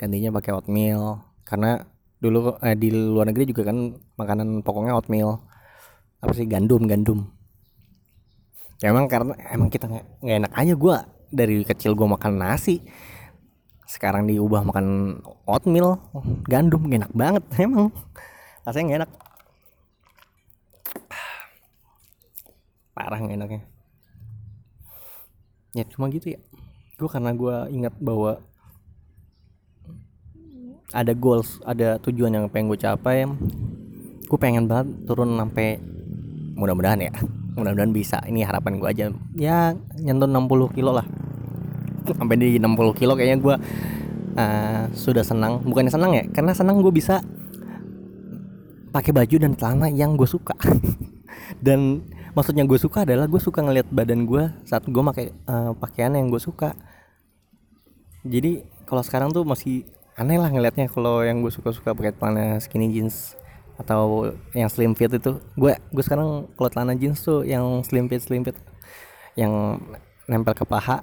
gantinya 0.00 0.32
pakai 0.32 0.50
oatmeal. 0.56 1.20
Karena 1.44 1.78
dulu 2.18 2.56
eh, 2.64 2.74
di 2.74 2.88
luar 2.90 3.28
negeri 3.30 3.52
juga 3.52 3.68
kan 3.68 3.94
makanan 4.16 4.64
pokoknya 4.64 4.96
oatmeal. 4.96 5.44
Apa 6.24 6.32
sih? 6.32 6.48
Gandum 6.48 6.88
gandum. 6.88 7.28
Ya 8.80 8.92
emang 8.92 9.08
karena 9.08 9.32
emang 9.52 9.68
kita 9.72 9.88
nggak 9.88 10.38
enak 10.44 10.52
aja. 10.56 10.72
Gue 10.74 10.96
dari 11.32 11.62
kecil 11.62 11.92
gue 11.92 12.08
makan 12.08 12.40
nasi. 12.40 12.80
Sekarang 13.86 14.26
diubah 14.26 14.66
makan 14.66 15.20
oatmeal. 15.46 16.00
Gandum 16.48 16.88
gak 16.90 17.06
enak 17.06 17.12
banget 17.14 17.44
emang. 17.64 17.92
Rasanya 18.66 18.84
gak 18.88 18.98
enak. 19.04 19.10
Parah 22.96 23.18
gak 23.20 23.36
enaknya. 23.36 23.62
Ya 25.76 25.84
cuma 25.92 26.08
gitu 26.08 26.32
ya 26.32 26.40
gue 26.96 27.08
karena 27.08 27.30
gue 27.36 27.56
ingat 27.76 27.94
bahwa 28.00 28.40
ada 30.94 31.12
goals 31.12 31.60
ada 31.68 32.00
tujuan 32.00 32.32
yang 32.32 32.44
pengen 32.48 32.72
gue 32.72 32.80
capai 32.80 33.28
gue 34.26 34.38
pengen 34.40 34.64
banget 34.64 34.92
turun 35.04 35.36
sampai 35.36 35.76
mudah-mudahan 36.56 37.04
ya 37.04 37.12
mudah-mudahan 37.56 37.92
bisa. 37.92 38.20
Ini 38.28 38.44
harapan 38.44 38.76
gue 38.76 38.88
aja. 38.88 39.04
Ya 39.34 39.72
nyentuh 39.96 40.28
60 40.28 40.76
kilo 40.76 40.92
lah. 40.92 41.08
Sampai 42.06 42.36
di 42.38 42.60
60 42.60 43.00
kilo 43.00 43.16
kayaknya 43.16 43.38
gue 43.40 43.56
uh, 44.36 44.82
sudah 44.92 45.24
senang. 45.24 45.64
Bukannya 45.64 45.90
senang 45.90 46.12
ya 46.12 46.24
karena 46.30 46.52
senang 46.52 46.84
gue 46.84 46.92
bisa 46.92 47.24
pakai 48.92 49.10
baju 49.12 49.36
dan 49.40 49.52
celana 49.56 49.88
yang 49.88 50.14
gue 50.14 50.28
suka. 50.28 50.54
Dan 51.64 52.04
maksudnya 52.36 52.68
gue 52.68 52.76
suka 52.76 53.08
adalah 53.08 53.24
gue 53.24 53.40
suka 53.40 53.64
ngeliat 53.64 53.88
badan 53.88 54.28
gue 54.28 54.44
saat 54.68 54.84
gue 54.84 55.02
pakai 55.02 55.32
uh, 55.48 55.72
pakaian 55.72 56.12
yang 56.12 56.28
gue 56.28 56.36
suka. 56.36 56.76
Jadi 58.28 58.60
kalau 58.84 59.00
sekarang 59.00 59.32
tuh 59.32 59.48
masih 59.48 59.88
aneh 60.20 60.36
lah 60.36 60.52
ngelihatnya 60.52 60.92
kalau 60.92 61.24
yang 61.24 61.40
gue 61.40 61.48
suka 61.48 61.72
suka 61.72 61.96
pakai 61.96 62.12
celana 62.12 62.60
skinny 62.60 62.92
jeans 62.92 63.32
atau 63.80 64.36
yang 64.52 64.68
slim 64.68 64.92
fit 64.92 65.08
itu. 65.08 65.40
Gue 65.56 65.80
gue 65.80 66.04
sekarang 66.04 66.52
kalau 66.60 66.68
celana 66.68 66.92
jeans 66.92 67.24
tuh 67.24 67.40
yang 67.48 67.80
slim 67.88 68.12
fit 68.12 68.20
slim 68.20 68.44
fit 68.44 68.56
yang 69.32 69.80
nempel 70.28 70.52
ke 70.52 70.68
paha 70.68 71.00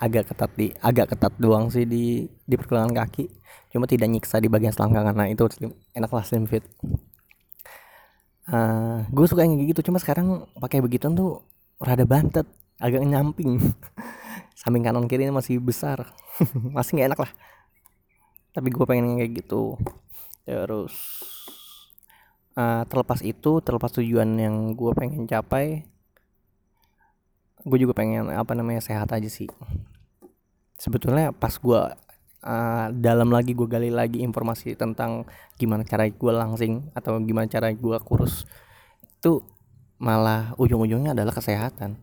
agak 0.00 0.32
ketat 0.32 0.50
di 0.56 0.72
agak 0.80 1.12
ketat 1.12 1.34
doang 1.36 1.68
sih 1.68 1.84
di 1.84 2.24
di 2.48 2.54
pergelangan 2.56 2.96
kaki. 3.04 3.28
Cuma 3.68 3.84
tidak 3.84 4.08
nyiksa 4.08 4.40
di 4.40 4.48
bagian 4.48 4.72
selangkangan. 4.72 5.12
Nah 5.12 5.28
itu 5.28 5.44
slim, 5.52 5.76
enak 5.92 6.08
lah 6.08 6.24
slim 6.24 6.48
fit 6.48 6.64
uh, 8.48 8.56
eh, 8.56 8.96
gue 9.08 9.26
suka 9.28 9.44
yang 9.44 9.60
gitu 9.64 9.84
cuma 9.88 10.00
sekarang 10.00 10.48
pakai 10.56 10.80
begituan 10.80 11.14
tuh 11.14 11.44
rada 11.78 12.04
bantet 12.08 12.48
agak 12.80 13.02
nyamping. 13.04 13.60
Samping 14.58 14.82
kanan 14.82 15.06
kiri 15.06 15.30
masih 15.30 15.62
besar. 15.62 16.10
Masih 16.74 16.98
nggak 16.98 17.08
enak 17.14 17.20
lah. 17.22 17.32
Tapi 18.50 18.68
gue 18.74 18.84
pengen 18.86 19.18
kayak 19.22 19.42
gitu. 19.42 19.78
Terus 20.42 20.94
uh, 22.58 22.82
terlepas 22.90 23.22
itu 23.22 23.62
terlepas 23.62 23.94
tujuan 23.94 24.34
yang 24.34 24.74
gue 24.74 24.90
pengen 24.98 25.30
capai 25.30 25.86
gue 27.68 27.78
juga 27.78 27.92
pengen 27.92 28.30
apa 28.30 28.54
namanya 28.54 28.82
sehat 28.82 29.10
aja 29.12 29.28
sih. 29.28 29.50
Sebetulnya 30.78 31.34
pas 31.34 31.52
gue 31.52 31.80
uh, 32.44 32.92
dalam 32.94 33.30
lagi 33.32 33.54
gue 33.54 33.68
gali 33.68 33.90
lagi 33.90 34.22
informasi 34.22 34.78
tentang 34.78 35.26
gimana 35.58 35.82
cara 35.82 36.06
gue 36.06 36.32
langsing 36.32 36.90
atau 36.94 37.18
gimana 37.22 37.50
cara 37.50 37.72
gue 37.74 37.96
kurus 38.04 38.46
itu 39.18 39.42
malah 39.98 40.54
ujung-ujungnya 40.62 41.10
adalah 41.10 41.34
kesehatan. 41.34 41.98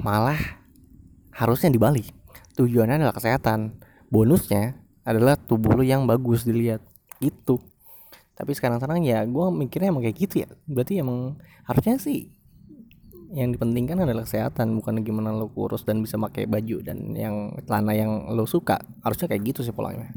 Malah 0.00 0.40
harusnya 1.36 1.68
dibalik 1.68 2.08
tujuannya 2.56 3.04
adalah 3.04 3.16
kesehatan. 3.16 3.76
Bonusnya 4.08 4.80
adalah 5.04 5.36
tubuh 5.36 5.76
lu 5.76 5.84
yang 5.84 6.08
bagus 6.08 6.48
dilihat. 6.48 6.80
Itu 7.20 7.60
tapi 8.36 8.52
sekarang-sekarang 8.52 9.00
ya 9.04 9.24
gue 9.24 9.46
mikirnya 9.48 9.92
emang 9.92 10.04
kayak 10.04 10.16
gitu 10.16 10.34
ya. 10.44 10.48
Berarti 10.64 11.00
emang 11.00 11.40
harusnya 11.68 12.00
sih 12.00 12.32
yang 13.34 13.50
dipentingkan 13.50 14.06
adalah 14.06 14.22
kesehatan 14.22 14.78
bukan 14.78 15.02
gimana 15.02 15.34
lo 15.34 15.50
kurus 15.50 15.82
dan 15.82 15.98
bisa 15.98 16.14
pakai 16.14 16.46
baju 16.46 16.78
dan 16.84 17.16
yang 17.18 17.58
celana 17.66 17.92
yang 17.96 18.30
lo 18.30 18.46
suka. 18.46 18.78
Harusnya 19.02 19.26
kayak 19.26 19.42
gitu 19.50 19.60
sih 19.66 19.74
polanya. 19.74 20.14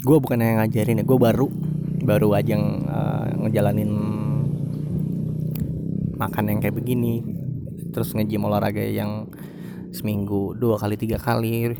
Gue 0.00 0.16
bukan 0.22 0.40
yang 0.40 0.62
ngajarin 0.62 1.02
ya 1.02 1.04
gue 1.04 1.18
baru 1.18 1.46
baru 2.00 2.28
aja 2.32 2.56
yang 2.56 2.88
uh, 2.88 3.28
ngejalanin 3.46 3.92
makan 6.16 6.44
yang 6.48 6.58
kayak 6.62 6.76
begini 6.76 7.20
terus 7.90 8.14
ngejim 8.16 8.46
olahraga 8.46 8.80
yang 8.80 9.28
seminggu 9.90 10.54
dua 10.54 10.78
kali 10.78 10.94
tiga 10.94 11.18
kali. 11.18 11.74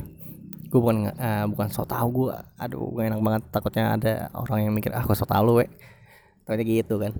Gue 0.71 0.79
bukan 0.79 1.11
uh, 1.15 1.45
bukan 1.47 1.67
so 1.71 1.87
tau 1.87 2.07
gue 2.11 2.35
aduh 2.59 2.91
gue 2.91 3.03
enak 3.07 3.19
banget 3.23 3.43
takutnya 3.49 3.95
ada 3.95 4.13
orang 4.35 4.67
yang 4.67 4.73
mikir 4.75 4.91
ah 4.91 5.03
gue 5.03 5.15
so 5.15 5.23
tau 5.23 5.43
lo 5.43 5.59
Tanya 6.51 6.67
gitu 6.67 6.99
kan. 6.99 7.15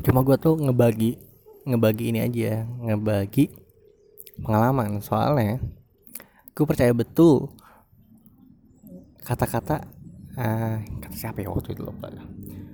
Cuma 0.00 0.24
gue 0.24 0.40
tuh 0.40 0.56
ngebagi 0.56 1.20
ngebagi 1.68 2.04
ini 2.08 2.24
aja 2.24 2.64
ngebagi 2.64 3.52
pengalaman. 4.40 5.04
Soalnya 5.04 5.60
gue 6.56 6.64
percaya 6.64 6.96
betul 6.96 7.52
kata-kata 9.20 9.84
uh, 10.40 10.80
kata 10.80 11.12
siapa 11.12 11.44
ya 11.44 11.52
waktu 11.52 11.76
itu 11.76 11.84
lupa 11.84 12.08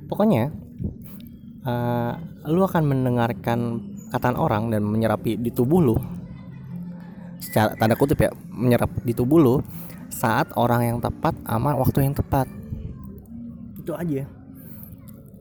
pokoknya 0.07 0.55
uh, 1.67 2.15
lu 2.47 2.63
akan 2.63 2.87
mendengarkan 2.87 3.83
kataan 4.15 4.39
orang 4.39 4.71
dan 4.71 4.87
menyerapi 4.87 5.35
di 5.35 5.51
tubuh 5.51 5.83
lu. 5.83 5.97
Secara 7.43 7.75
tanda 7.75 7.99
kutip 7.99 8.23
ya 8.23 8.31
menyerap 8.55 8.95
di 9.03 9.11
tubuh 9.11 9.43
lu 9.43 9.55
saat 10.15 10.55
orang 10.55 10.87
yang 10.87 10.99
tepat 11.03 11.35
sama 11.43 11.75
waktu 11.75 12.07
yang 12.07 12.15
tepat. 12.15 12.47
Itu 13.83 13.99
aja 13.99 14.44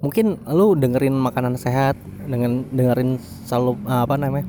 mungkin 0.04 0.36
lu 0.52 0.76
dengerin 0.76 1.16
makanan 1.16 1.56
sehat 1.56 1.96
dengan 2.28 2.68
dengerin 2.76 3.18
selalu 3.48 3.80
apa 3.88 4.20
namanya 4.20 4.46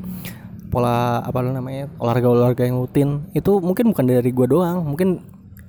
pola 0.74 1.22
apa 1.22 1.38
namanya 1.46 1.86
olahraga 2.02 2.28
olahraga 2.34 2.66
yang 2.66 2.82
rutin 2.82 3.30
itu 3.38 3.62
mungkin 3.62 3.94
bukan 3.94 4.10
dari 4.10 4.34
gua 4.34 4.50
doang 4.50 4.82
mungkin 4.82 5.22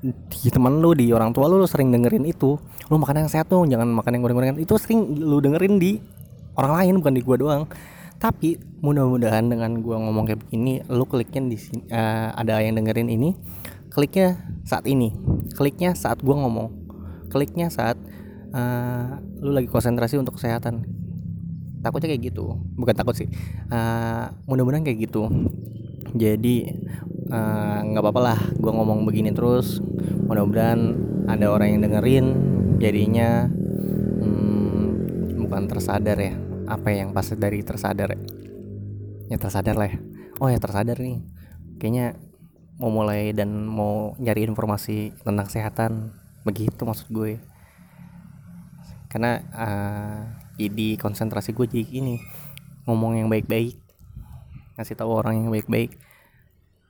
di 0.06 0.50
teman 0.54 0.82
lu 0.82 0.94
di 0.94 1.10
orang 1.10 1.34
tua 1.34 1.50
lu, 1.50 1.58
lu 1.58 1.66
sering 1.66 1.90
dengerin 1.90 2.30
itu. 2.30 2.62
Lu 2.62 2.96
makan 3.02 3.26
yang 3.26 3.30
sehat 3.32 3.50
tuh 3.50 3.66
jangan 3.66 3.90
makan 3.90 4.18
yang 4.18 4.22
goreng-gorengan. 4.22 4.58
Itu 4.62 4.78
sering 4.78 5.18
lu 5.18 5.42
dengerin 5.42 5.82
di 5.82 5.98
orang 6.54 6.74
lain 6.78 6.94
bukan 7.02 7.14
di 7.16 7.22
gua 7.26 7.38
doang. 7.40 7.64
Tapi 8.22 8.58
mudah-mudahan 8.86 9.50
dengan 9.50 9.82
gua 9.82 9.98
ngomong 9.98 10.30
kayak 10.30 10.40
begini 10.46 10.86
lu 10.88 11.10
kliknya 11.10 11.42
di 11.50 11.58
sini 11.58 11.82
uh, 11.90 12.32
ada 12.38 12.62
yang 12.62 12.78
dengerin 12.78 13.10
ini 13.10 13.34
kliknya 13.90 14.38
saat 14.62 14.86
ini. 14.86 15.10
Kliknya 15.58 15.98
saat 15.98 16.22
gua 16.22 16.38
ngomong. 16.46 16.70
Kliknya 17.34 17.74
saat 17.74 17.98
uh, 18.56 19.20
lu 19.44 19.52
lagi 19.52 19.68
konsentrasi 19.68 20.16
untuk 20.16 20.40
kesehatan. 20.40 20.88
Takutnya 21.84 22.16
kayak 22.16 22.34
gitu. 22.34 22.58
Bukan 22.80 22.96
takut 22.96 23.14
sih. 23.14 23.30
Uh, 23.70 24.32
mudah-mudahan 24.50 24.82
kayak 24.88 25.06
gitu. 25.06 25.30
Jadi 26.16 26.72
eh, 27.28 27.80
nggak 27.86 28.02
uh, 28.02 28.06
apa-apa 28.08 28.22
lah. 28.24 28.40
Gue 28.56 28.72
ngomong 28.72 29.04
begini 29.04 29.36
terus. 29.36 29.84
Mudah-mudahan 30.26 30.96
ada 31.28 31.52
orang 31.52 31.76
yang 31.76 31.82
dengerin. 31.84 32.26
Jadinya 32.80 33.46
hmm, 34.24 35.44
bukan 35.46 35.68
tersadar 35.68 36.18
ya. 36.18 36.34
Apa 36.66 36.90
yang 36.96 37.14
pas 37.14 37.28
dari 37.36 37.62
tersadar? 37.62 38.16
Ya, 38.16 38.20
ya 39.30 39.38
tersadar 39.38 39.76
lah 39.78 39.92
ya. 39.92 40.00
Oh 40.40 40.50
ya 40.50 40.58
tersadar 40.58 40.98
nih. 40.98 41.22
Kayaknya 41.78 42.18
mau 42.80 42.90
mulai 42.90 43.36
dan 43.36 43.52
mau 43.68 44.18
nyari 44.18 44.48
informasi 44.48 45.14
tentang 45.22 45.46
kesehatan. 45.46 46.16
Begitu 46.48 46.82
maksud 46.82 47.12
gue 47.12 47.38
karena 49.16 49.40
uh, 49.56 50.20
jadi 50.60 51.00
konsentrasi 51.00 51.56
gue 51.56 51.72
jadi 51.72 52.04
ini 52.04 52.20
ngomong 52.84 53.16
yang 53.16 53.32
baik-baik 53.32 53.80
ngasih 54.76 55.00
tahu 55.00 55.24
orang 55.24 55.40
yang 55.40 55.56
baik-baik. 55.56 55.96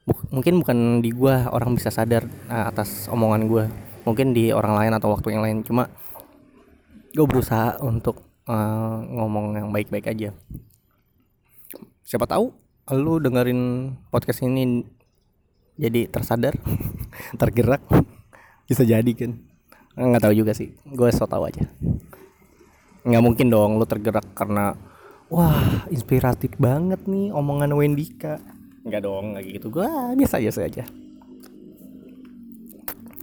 Buk 0.02 0.26
mungkin 0.34 0.58
bukan 0.58 1.06
di 1.06 1.14
gue 1.14 1.34
orang 1.54 1.78
bisa 1.78 1.94
sadar 1.94 2.26
uh, 2.50 2.66
atas 2.66 3.06
omongan 3.06 3.46
gue 3.46 3.64
mungkin 4.02 4.34
di 4.34 4.50
orang 4.50 4.74
lain 4.74 4.92
atau 4.98 5.14
waktu 5.14 5.38
yang 5.38 5.42
lain. 5.46 5.62
Cuma 5.62 5.86
gue 7.14 7.26
berusaha 7.30 7.78
untuk 7.78 8.26
uh, 8.50 9.06
ngomong 9.06 9.54
yang 9.62 9.70
baik-baik 9.70 10.10
aja. 10.10 10.34
Siapa 12.02 12.26
tahu 12.26 12.50
lu 12.90 13.22
dengerin 13.22 13.94
podcast 14.10 14.42
ini 14.42 14.82
jadi 15.78 16.10
tersadar 16.10 16.58
tergerak 17.40 17.86
bisa 18.66 18.82
jadi 18.82 19.14
kan. 19.14 19.38
Nggak 19.94 20.26
tahu 20.26 20.34
juga 20.34 20.58
sih 20.58 20.74
gue 20.90 21.08
so 21.14 21.22
tau 21.30 21.46
aja 21.46 21.62
nggak 23.06 23.22
mungkin 23.22 23.46
dong 23.46 23.78
lu 23.78 23.86
tergerak 23.86 24.26
karena 24.34 24.74
wah 25.30 25.86
inspiratif 25.88 26.58
banget 26.58 27.06
nih 27.06 27.30
omongan 27.30 27.72
Wendika. 27.78 28.42
Nggak 28.82 29.02
dong 29.06 29.34
nggak 29.34 29.44
gitu. 29.46 29.66
Gue 29.70 29.86
biasa 30.18 30.42
aja 30.42 30.50
saja 30.50 30.84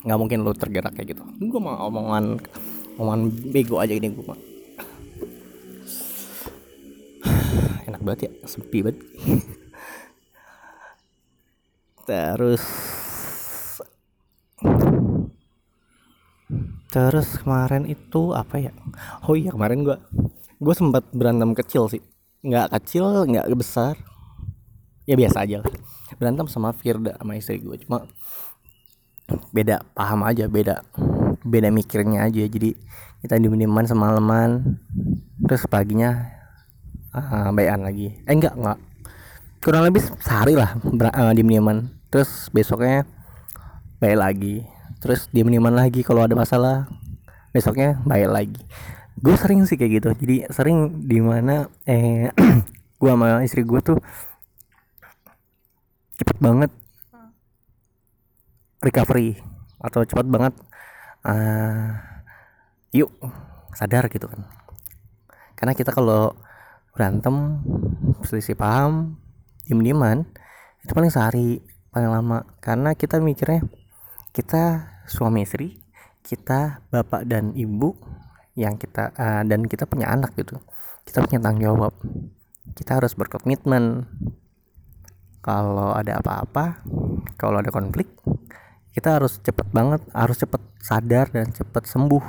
nggak 0.03 0.19
mungkin 0.19 0.43
lu 0.43 0.51
tergerak 0.51 0.93
kayak 0.93 1.15
gitu. 1.15 1.23
Gue 1.39 1.59
mau 1.63 1.79
omongan 1.87 2.35
omongan 2.99 3.31
bego 3.49 3.79
aja 3.79 3.95
ini 3.95 4.11
gue 4.11 4.25
mah. 4.27 4.39
Enak 7.87 8.03
banget 8.03 8.27
ya 8.27 8.31
sepi 8.43 8.83
banget. 8.83 8.99
Terus 12.07 12.63
terus 16.93 17.41
kemarin 17.41 17.89
itu 17.89 18.37
apa 18.37 18.61
ya? 18.61 18.71
Oh 19.25 19.33
iya 19.33 19.49
kemarin 19.49 19.81
gue 19.81 19.97
gue 20.61 20.75
sempat 20.77 21.09
berantem 21.09 21.57
kecil 21.57 21.89
sih. 21.89 22.05
Nggak 22.45 22.77
kecil 22.77 23.25
nggak 23.25 23.49
besar. 23.57 23.97
Ya 25.09 25.17
biasa 25.17 25.41
aja 25.41 25.65
lah. 25.65 25.73
Berantem 26.21 26.45
sama 26.45 26.69
Firda 26.77 27.17
sama 27.17 27.33
istri 27.33 27.57
gue 27.57 27.81
cuma 27.81 28.05
beda 29.49 29.81
paham 29.97 30.21
aja 30.21 30.45
beda 30.45 30.85
beda 31.41 31.73
mikirnya 31.73 32.29
aja. 32.29 32.45
Jadi 32.45 32.77
kita 33.25 33.41
diem-dieman 33.41 33.89
semalaman. 33.89 34.77
Terus 35.49 35.65
paginya 35.65 36.29
uh, 37.09 37.49
bayan 37.57 37.81
lagi. 37.81 38.21
Eh 38.29 38.37
enggak 38.37 38.53
enggak 38.53 38.77
kurang 39.65 39.89
lebih 39.89 40.05
sehari 40.21 40.53
lah 40.53 40.77
uh, 40.77 41.33
diem-dieman. 41.33 41.89
Terus 42.13 42.53
besoknya 42.53 43.09
baik 43.97 44.19
lagi 44.21 44.72
terus 45.03 45.27
diem-dieman 45.35 45.75
lagi 45.75 45.99
kalau 45.99 46.23
ada 46.23 46.31
masalah. 46.31 46.87
Besoknya 47.51 47.99
baik 48.07 48.31
lagi. 48.31 48.63
Gue 49.19 49.35
sering 49.35 49.67
sih 49.67 49.75
kayak 49.75 49.91
gitu. 49.99 50.09
Jadi 50.15 50.47
sering 50.47 51.03
di 51.03 51.19
mana 51.19 51.67
eh 51.83 52.31
gue 53.03 53.09
sama 53.11 53.43
istri 53.43 53.67
gue 53.67 53.79
tuh 53.83 53.99
cepet 56.15 56.37
banget 56.39 56.71
recovery 58.79 59.35
atau 59.83 60.07
cepet 60.07 60.27
banget 60.31 60.53
uh, 61.27 61.99
yuk 62.95 63.11
sadar 63.75 64.07
gitu 64.07 64.31
kan. 64.31 64.47
Karena 65.59 65.75
kita 65.75 65.91
kalau 65.91 66.31
berantem 66.95 67.59
selisih 68.23 68.55
paham 68.55 69.19
diem 69.67 69.83
dieman 69.83 70.23
itu 70.79 70.95
paling 70.95 71.11
sehari 71.11 71.59
paling 71.91 72.07
lama. 72.07 72.47
Karena 72.63 72.95
kita 72.95 73.19
mikirnya 73.19 73.67
kita 74.33 74.92
suami 75.07 75.43
istri 75.43 75.79
kita 76.23 76.83
bapak 76.87 77.27
dan 77.27 77.51
ibu 77.53 77.95
yang 78.55 78.79
kita 78.79 79.11
uh, 79.17 79.43
dan 79.43 79.67
kita 79.67 79.83
punya 79.89 80.09
anak 80.13 80.33
gitu. 80.39 80.55
Kita 81.03 81.25
punya 81.25 81.39
tanggung 81.43 81.63
jawab. 81.67 81.93
Kita 82.73 83.01
harus 83.01 83.11
berkomitmen. 83.17 84.07
Kalau 85.43 85.91
ada 85.91 86.23
apa-apa 86.23 86.79
kalau 87.35 87.59
ada 87.59 87.67
konflik 87.67 88.07
kita 88.95 89.19
harus 89.19 89.41
cepet 89.43 89.67
banget 89.73 89.99
harus 90.15 90.39
cepet 90.39 90.61
sadar 90.79 91.27
dan 91.33 91.51
cepet 91.51 91.83
sembuh 91.83 92.23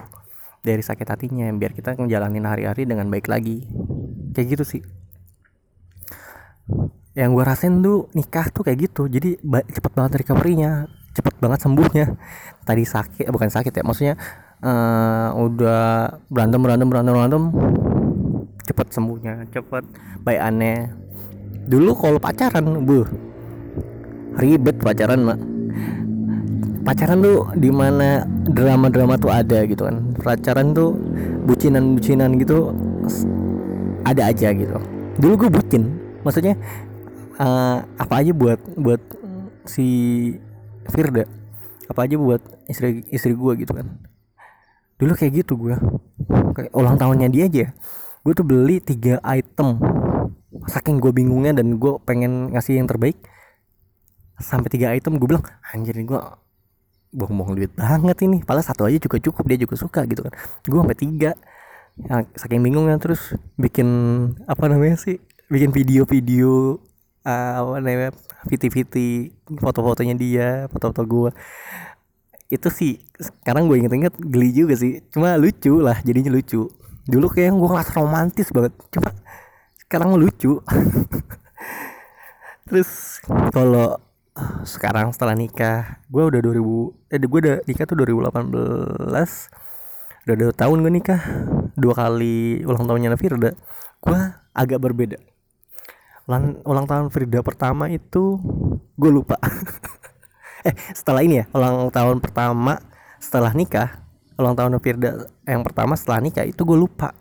dari 0.64 0.80
sakit 0.80 1.06
hatinya 1.06 1.46
biar 1.52 1.76
kita 1.76 1.94
ngejalanin 1.94 2.48
hari-hari 2.48 2.88
dengan 2.88 3.12
baik 3.12 3.28
lagi. 3.28 3.68
Kayak 4.32 4.46
gitu 4.58 4.64
sih. 4.64 4.82
Yang 7.14 7.30
gue 7.36 7.44
rasain 7.44 7.74
tuh 7.84 8.10
nikah 8.16 8.48
tuh 8.50 8.64
kayak 8.64 8.90
gitu. 8.90 9.06
Jadi 9.06 9.38
cepet 9.44 9.92
banget 9.92 10.24
recovery-nya 10.24 10.88
cepet 11.14 11.34
banget 11.38 11.62
sembuhnya. 11.62 12.06
Tadi 12.66 12.82
sakit 12.82 13.30
bukan 13.30 13.48
sakit 13.48 13.70
ya 13.70 13.82
maksudnya 13.86 14.14
uh, 14.64 15.30
udah 15.38 16.18
berantem 16.28 16.60
berantem 16.60 16.88
berantem 16.90 17.12
berantem 17.14 17.42
cepet 18.64 18.86
sembuhnya 18.96 19.44
cepet 19.52 19.84
baik 20.24 20.40
aneh 20.40 20.88
dulu 21.68 21.92
kalau 21.92 22.16
pacaran 22.16 22.64
bu 22.84 23.04
ribet 24.40 24.76
pacaran 24.82 25.20
mak. 25.22 25.38
Pacaran 26.84 27.24
tuh 27.24 27.48
di 27.56 27.72
mana 27.72 28.28
drama-drama 28.44 29.16
tuh 29.16 29.32
ada 29.32 29.64
gitu 29.64 29.88
kan. 29.88 30.04
Pacaran 30.20 30.76
tuh 30.76 30.92
bucinan-bucinan 31.48 32.36
gitu 32.36 32.76
ada 34.04 34.28
aja 34.28 34.52
gitu. 34.52 34.76
Dulu 35.16 35.32
gue 35.46 35.50
bucin 35.52 35.96
maksudnya 36.20 36.60
uh, 37.40 37.80
apa 37.96 38.14
aja 38.20 38.32
buat 38.36 38.60
buat 38.76 39.00
si 39.64 39.86
Firda 40.90 41.24
apa 41.84 42.00
aja 42.08 42.16
buat 42.16 42.40
istri 42.68 43.04
istri 43.12 43.36
gue 43.36 43.52
gitu 43.60 43.72
kan. 43.76 43.86
Dulu 44.96 45.12
kayak 45.12 45.44
gitu 45.44 45.60
gue 45.60 45.76
kayak 46.56 46.72
ulang 46.72 46.96
tahunnya 46.96 47.28
dia 47.28 47.44
aja. 47.44 47.66
Gue 48.24 48.32
tuh 48.32 48.46
beli 48.46 48.80
tiga 48.80 49.20
item. 49.24 49.80
Saking 50.64 50.96
gue 51.02 51.12
bingungnya 51.12 51.52
dan 51.52 51.76
gue 51.76 51.92
pengen 52.08 52.56
ngasih 52.56 52.80
yang 52.80 52.88
terbaik 52.88 53.20
sampai 54.40 54.66
tiga 54.72 54.90
item 54.96 55.20
gue 55.20 55.28
bilang 55.28 55.44
anjir 55.70 55.92
gue 55.92 56.20
bohong-bohong 57.14 57.54
duit 57.58 57.72
banget 57.76 58.24
ini. 58.24 58.40
Padahal 58.40 58.64
satu 58.64 58.88
aja 58.88 58.96
juga 58.96 59.20
cukup 59.20 59.44
dia 59.50 59.58
juga 59.60 59.74
suka 59.76 60.08
gitu 60.08 60.24
kan. 60.24 60.32
Gue 60.64 60.78
sampai 60.80 60.96
tiga. 60.96 61.30
Saking 62.34 62.64
bingungnya 62.64 62.96
terus 62.98 63.36
bikin 63.54 63.86
apa 64.48 64.66
namanya 64.66 64.98
sih 64.98 65.20
bikin 65.52 65.70
video-video 65.70 66.80
uh, 67.24 67.52
apa 67.64 67.80
namanya 67.80 68.12
viti-viti 68.46 69.32
foto-fotonya 69.48 70.14
dia 70.14 70.48
foto-foto 70.68 71.02
gue 71.04 71.30
itu 72.52 72.68
sih 72.70 73.00
sekarang 73.16 73.66
gue 73.66 73.82
inget-inget 73.82 74.14
geli 74.20 74.52
juga 74.52 74.78
sih. 74.78 75.02
Cuma 75.10 75.34
lucu 75.34 75.80
lah 75.80 75.98
jadinya 76.04 76.30
lucu. 76.30 76.68
Dulu 77.08 77.26
kayak 77.32 77.56
gue 77.56 77.68
ngerasa 77.68 77.92
romantis 77.98 78.48
banget. 78.54 78.72
Cuma 78.94 79.10
sekarang 79.80 80.14
lucu. 80.14 80.60
Terus 82.68 83.18
kalau 83.50 83.98
sekarang 84.66 85.14
setelah 85.14 85.38
nikah 85.38 86.02
gue 86.10 86.22
udah 86.26 86.42
2000 86.42 87.14
eh 87.14 87.18
gue 87.22 87.38
udah 87.38 87.56
nikah 87.70 87.86
tuh 87.86 87.94
2018 88.02 88.50
udah 90.24 90.36
dua 90.38 90.52
tahun 90.54 90.78
gue 90.84 90.92
nikah. 90.94 91.20
Dua 91.74 91.94
kali 91.96 92.62
ulang 92.62 92.86
tahunnya 92.86 93.18
Firda 93.18 93.50
gue 94.04 94.20
agak 94.54 94.78
berbeda 94.78 95.33
ulang 96.24 96.64
ulang 96.64 96.86
tahun 96.88 97.06
Firda 97.12 97.44
pertama 97.44 97.88
itu 97.92 98.40
gue 98.96 99.10
lupa. 99.12 99.36
Eh 100.64 100.72
setelah 100.96 101.20
ini 101.20 101.44
ya 101.44 101.46
ulang 101.52 101.92
tahun 101.92 102.24
pertama 102.24 102.80
setelah 103.20 103.52
nikah 103.52 104.00
ulang 104.40 104.56
tahun 104.56 104.80
Firda 104.80 105.28
yang 105.44 105.60
pertama 105.60 105.92
setelah 105.92 106.24
nikah 106.24 106.48
itu 106.48 106.64
gue 106.64 106.78
lupa. 106.80 107.12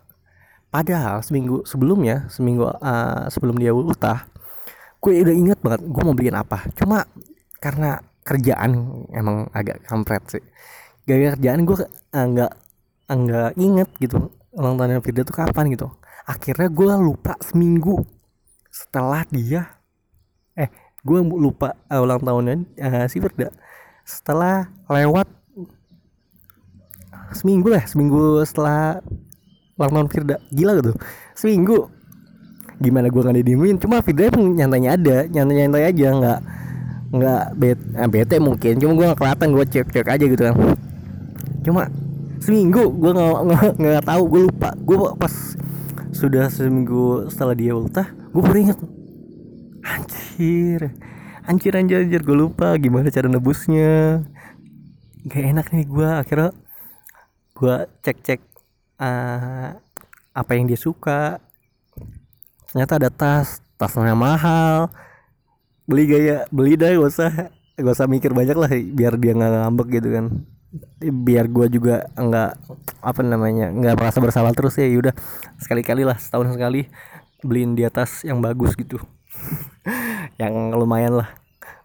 Padahal 0.72 1.20
seminggu 1.20 1.60
sebelumnya 1.68 2.24
seminggu 2.32 2.64
uh, 2.64 3.28
sebelum 3.28 3.60
dia 3.60 3.76
ultah 3.76 4.24
gue 4.96 5.20
udah 5.20 5.36
inget 5.36 5.60
banget 5.60 5.84
gue 5.84 6.02
mau 6.02 6.16
beliin 6.16 6.40
apa. 6.40 6.64
Cuma 6.72 7.04
karena 7.60 8.00
kerjaan 8.24 9.04
emang 9.12 9.52
agak 9.52 9.84
kampret 9.84 10.24
sih. 10.24 10.44
Gaya 11.04 11.36
kerjaan 11.36 11.68
gue 11.68 11.76
uh, 11.84 12.26
nggak 12.32 12.52
uh, 13.12 13.12
nggak 13.12 13.50
inget 13.60 13.88
gitu 14.00 14.32
ulang 14.56 14.80
tahun 14.80 15.04
Firda 15.04 15.20
tuh 15.28 15.36
kapan 15.36 15.68
gitu. 15.68 15.92
Akhirnya 16.24 16.72
gue 16.72 16.92
lupa 16.96 17.36
seminggu 17.44 18.00
setelah 18.74 19.22
dia 19.30 19.70
eh 20.58 20.66
gue 21.06 21.18
lupa 21.22 21.78
uh, 21.86 22.02
ulang 22.02 22.18
tahunnya 22.18 22.54
uh, 22.82 23.06
si 23.06 23.22
Firda. 23.22 23.54
Setelah 24.02 24.66
lewat 24.90 25.30
seminggu 27.30 27.70
lah 27.70 27.86
seminggu 27.86 28.42
setelah 28.42 28.98
ulang 29.78 29.92
tahun 29.94 30.08
Firda. 30.10 30.36
Gila 30.50 30.82
gitu. 30.82 30.92
Seminggu. 31.38 31.86
Gimana 32.82 33.06
gue 33.06 33.22
nggak 33.22 33.38
didiemin 33.46 33.78
cuma 33.78 34.02
Firda 34.02 34.34
pun 34.34 34.58
nyantainya 34.58 34.98
ada 34.98 35.16
nyantai 35.30 35.54
nyantai 35.62 35.82
aja 35.94 36.08
nggak 36.10 36.40
nggak 37.14 37.44
bet 37.54 37.78
eh, 37.78 38.08
bete 38.10 38.36
mungkin. 38.42 38.74
Cuma 38.82 38.92
gue 38.98 39.06
nggak 39.06 39.20
kelihatan 39.22 39.48
gue 39.54 39.64
cek 39.70 39.86
cek 39.94 40.06
aja 40.10 40.24
gitu 40.26 40.42
kan. 40.42 40.54
Cuma 41.62 41.86
seminggu 42.42 42.90
gue 42.90 43.10
nggak 43.14 43.78
nggak 43.78 44.02
tahu 44.02 44.22
gue 44.26 44.40
lupa. 44.50 44.74
Gue 44.82 44.98
pas 45.14 45.34
sudah 46.10 46.50
seminggu 46.50 47.30
setelah 47.30 47.54
dia 47.54 47.70
ultah 47.70 48.23
gue 48.34 48.42
baru 48.42 48.58
inget 48.58 48.78
anjir. 49.86 50.80
Anjir 51.46 51.72
anjir 51.78 52.02
anjir. 52.02 52.20
Gue 52.26 52.34
lupa 52.34 52.74
gimana 52.82 53.06
cara 53.14 53.30
nebusnya. 53.30 54.26
Gak 55.30 55.54
enak 55.54 55.70
nih 55.70 55.86
gue 55.86 56.08
akhirnya 56.10 56.50
gue 57.54 57.76
cek 58.02 58.18
cek 58.26 58.40
uh, 58.98 59.78
apa 60.34 60.50
yang 60.58 60.66
dia 60.66 60.74
suka. 60.74 61.38
Ternyata 62.74 62.98
ada 62.98 63.10
tas. 63.14 63.62
Tasnya 63.78 64.18
mahal. 64.18 64.90
Beli 65.86 66.10
gaya 66.10 66.42
beli 66.50 66.74
dah 66.74 66.90
gak 66.90 67.06
usah. 67.06 67.32
Gak 67.78 67.94
usah 67.94 68.10
mikir 68.10 68.34
banyak 68.34 68.58
lah 68.58 68.70
biar 68.70 69.14
dia 69.14 69.38
nggak 69.38 69.52
ngambek 69.62 69.88
gitu 70.02 70.10
kan. 70.10 70.26
Biar 70.98 71.46
gue 71.46 71.70
juga 71.70 72.10
nggak 72.18 72.50
apa 72.98 73.20
namanya 73.22 73.70
nggak 73.70 73.94
merasa 73.94 74.18
bersalah 74.18 74.50
terus 74.50 74.74
ya. 74.74 74.90
Udah 74.90 75.14
sekali 75.62 75.86
kali 75.86 76.02
lah 76.02 76.18
setahun 76.18 76.58
sekali 76.58 76.90
beliin 77.44 77.76
di 77.76 77.84
atas 77.84 78.24
yang 78.24 78.40
bagus 78.40 78.72
gitu. 78.74 78.96
Yang 80.40 80.54
lumayan 80.74 81.20
lah 81.20 81.44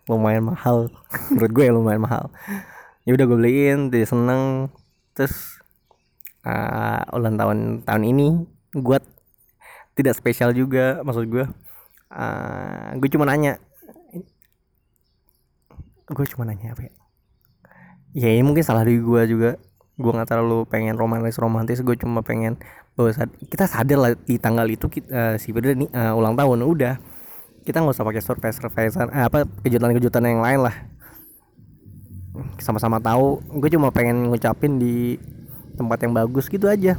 lumayan 0.10 0.50
mahal. 0.50 0.90
Menurut 1.32 1.52
gue 1.54 1.64
ya 1.70 1.72
lumayan 1.72 2.02
mahal. 2.02 2.34
Ya 3.06 3.14
udah 3.14 3.26
gue 3.30 3.38
beliin 3.38 3.94
dia 3.94 4.10
seneng. 4.10 4.74
Terus 5.14 5.62
uh, 6.44 7.06
ulang 7.14 7.38
tahun 7.38 7.86
tahun 7.86 8.04
ini 8.10 8.28
gue 8.74 8.98
tidak 9.94 10.18
spesial 10.18 10.52
juga 10.58 11.06
maksud 11.06 11.30
gue. 11.30 11.46
Uh, 12.10 12.98
gue 12.98 13.10
cuma 13.14 13.30
nanya. 13.30 13.62
Gue 16.10 16.26
cuma 16.26 16.50
nanya 16.50 16.74
apa 16.74 16.90
ya? 16.90 16.94
Ya 18.18 18.30
ini 18.34 18.42
mungkin 18.42 18.66
salah 18.66 18.82
dari 18.82 18.98
gue 18.98 19.22
juga 19.30 19.62
gue 20.00 20.12
nggak 20.16 20.32
terlalu 20.32 20.64
pengen 20.72 20.96
romantis 20.96 21.36
romantis. 21.36 21.84
Gue 21.84 22.00
cuma 22.00 22.24
pengen 22.24 22.56
bahwa 22.96 23.12
sad 23.12 23.30
kita 23.52 23.68
sadar 23.68 24.00
lah 24.00 24.12
di 24.16 24.40
tanggal 24.40 24.64
itu 24.72 24.88
kita, 24.88 25.08
uh, 25.12 25.36
si 25.36 25.52
Firda 25.52 25.76
nih 25.76 25.92
uh, 25.92 26.16
ulang 26.16 26.40
tahun. 26.40 26.64
Udah. 26.64 26.96
Kita 27.68 27.84
nggak 27.84 28.00
usah 28.00 28.08
pakai 28.08 28.24
surprise 28.24 28.58
surprise 28.58 28.96
uh, 28.96 29.12
apa 29.12 29.44
kejutan 29.68 29.92
kejutan 29.92 30.24
yang 30.24 30.40
lain 30.40 30.64
lah. 30.64 30.76
Sama-sama 32.64 33.04
tahu. 33.04 33.44
Gue 33.60 33.68
cuma 33.68 33.92
pengen 33.92 34.32
ngucapin 34.32 34.80
di 34.80 35.20
tempat 35.76 36.00
yang 36.08 36.16
bagus 36.16 36.48
gitu 36.48 36.72
aja. 36.72 36.96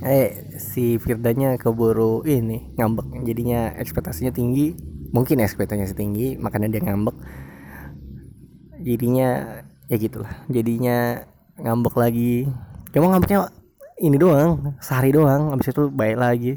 Eh 0.00 0.56
si 0.56 0.96
Firdanya 0.96 1.60
keburu 1.60 2.24
ini 2.24 2.72
ngambek. 2.80 3.20
Jadinya 3.28 3.76
ekspektasinya 3.76 4.32
tinggi. 4.32 4.72
Mungkin 5.12 5.44
ekspektasinya 5.44 5.92
tinggi 5.92 6.40
makanya 6.40 6.72
dia 6.72 6.80
ngambek. 6.80 7.16
Jadinya 8.80 9.60
ya 9.92 9.96
gitulah. 10.00 10.32
Jadinya 10.48 11.28
ngambek 11.62 11.94
lagi. 11.96 12.48
Cuma 12.90 13.14
ngambeknya 13.14 13.48
ini 14.00 14.16
doang 14.16 14.76
sehari 14.80 15.12
doang 15.12 15.52
habis 15.52 15.70
itu 15.70 15.88
baik 15.92 16.16
lagi. 16.16 16.52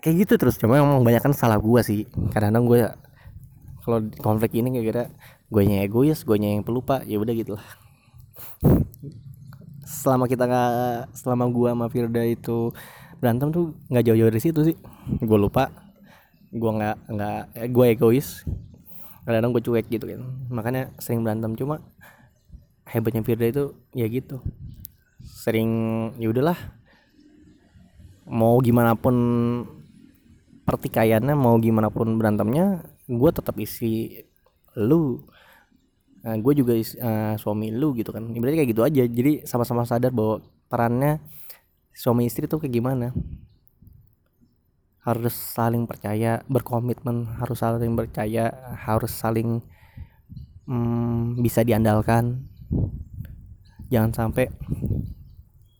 Kayak 0.00 0.14
gitu 0.26 0.32
terus 0.40 0.56
cuma 0.56 0.78
emang 0.78 1.02
banyak 1.02 1.22
kan 1.22 1.32
salah 1.34 1.58
gua 1.60 1.80
sih. 1.84 2.06
Kadang-kadang 2.32 2.64
gue 2.66 2.80
kalau 3.82 3.98
konflik 4.18 4.58
ini 4.58 4.72
kira-kira 4.74 5.12
gue 5.46 5.62
yang 5.62 5.78
egois 5.86 6.26
gue 6.26 6.36
yang 6.42 6.66
pelupa 6.66 7.06
ya 7.06 7.22
udah 7.22 7.30
gitulah 7.30 7.62
selama 9.86 10.26
kita 10.26 10.50
nggak 10.50 11.14
selama 11.14 11.46
gua 11.46 11.70
sama 11.72 11.86
Firda 11.86 12.22
itu 12.26 12.74
berantem 13.22 13.54
tuh 13.54 13.78
nggak 13.86 14.04
jauh-jauh 14.04 14.30
dari 14.34 14.42
situ 14.42 14.60
sih. 14.66 14.76
Gue 15.22 15.38
lupa 15.38 15.70
gue 16.50 16.70
nggak 16.70 16.96
nggak 17.10 17.40
eh, 17.54 17.68
gue 17.70 17.86
egois. 17.94 18.42
Kadang-kadang 19.22 19.50
gue 19.54 19.62
cuek 19.62 19.86
gitu 19.86 20.04
kan. 20.06 20.20
Makanya 20.50 20.82
sering 20.98 21.22
berantem 21.22 21.54
cuma 21.54 21.82
hebatnya 22.86 23.22
Firda 23.26 23.46
itu 23.50 23.64
ya 23.92 24.06
gitu. 24.06 24.38
Sering 25.22 25.70
ya 26.22 26.30
udahlah. 26.30 26.58
Mau 28.26 28.58
gimana 28.62 28.98
pun 28.98 29.14
pertikaiannya 30.66 31.34
mau 31.38 31.54
gimana 31.62 31.94
pun 31.94 32.18
berantemnya 32.18 32.82
gue 33.06 33.30
tetap 33.30 33.54
isi 33.58 34.22
lu. 34.78 35.22
Nah, 36.26 36.34
gue 36.42 36.52
juga 36.58 36.74
uh, 36.74 37.34
suami 37.38 37.70
lu 37.70 37.94
gitu 37.94 38.10
kan. 38.10 38.26
Berarti 38.26 38.56
kayak 38.58 38.70
gitu 38.74 38.82
aja. 38.82 39.02
Jadi 39.06 39.46
sama-sama 39.46 39.86
sadar 39.86 40.10
bahwa 40.10 40.42
perannya 40.66 41.22
suami 41.94 42.26
istri 42.26 42.50
tuh 42.50 42.58
kayak 42.58 42.74
gimana. 42.74 43.14
Harus 45.06 45.38
saling 45.38 45.86
percaya 45.86 46.42
berkomitmen 46.50 47.38
harus 47.38 47.62
saling 47.62 47.94
percaya 47.94 48.50
harus 48.74 49.14
saling 49.14 49.62
hmm, 50.66 51.38
bisa 51.38 51.62
diandalkan 51.62 52.50
jangan 53.86 54.10
sampai 54.10 54.50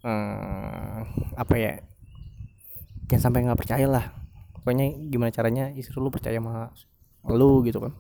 uh, 0.07 1.03
apa 1.35 1.55
ya 1.59 1.73
jangan 3.11 3.23
sampai 3.31 3.41
nggak 3.47 3.61
percaya 3.61 3.87
lah. 3.87 4.07
Pokoknya 4.55 4.99
gimana 5.11 5.31
caranya 5.31 5.71
istri 5.75 5.95
lu 5.99 6.11
percaya 6.11 6.39
sama 6.43 6.75
lu 7.31 7.63
gitu 7.63 7.79
kan. 7.79 7.95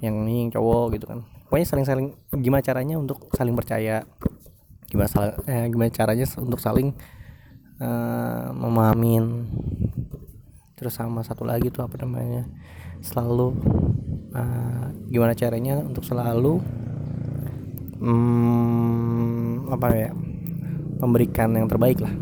Yang 0.00 0.14
ini 0.24 0.34
yang 0.48 0.50
cowok 0.56 0.96
gitu 0.96 1.06
kan. 1.08 1.20
Pokoknya 1.48 1.66
saling-saling 1.68 2.08
gimana 2.40 2.64
caranya 2.64 2.96
untuk 2.96 3.28
saling 3.36 3.52
percaya? 3.52 4.08
Gimana 4.88 5.08
saling 5.08 5.34
eh, 5.48 5.66
gimana 5.68 5.90
caranya 5.92 6.26
untuk 6.40 6.60
saling 6.60 6.96
uh, 7.80 8.48
memahamin? 8.56 9.48
Terus 10.76 10.96
sama 10.96 11.20
satu 11.20 11.44
lagi 11.44 11.68
tuh 11.68 11.84
apa 11.84 12.00
namanya? 12.00 12.48
Selalu 13.04 13.52
uh, 14.32 14.88
gimana 15.12 15.36
caranya 15.36 15.84
untuk 15.84 16.08
selalu 16.08 16.64
hmm, 18.02 19.70
apa 19.70 19.88
ya 19.94 20.10
memberikan 20.98 21.54
yang 21.54 21.70
terbaik 21.70 22.02
lah. 22.02 22.12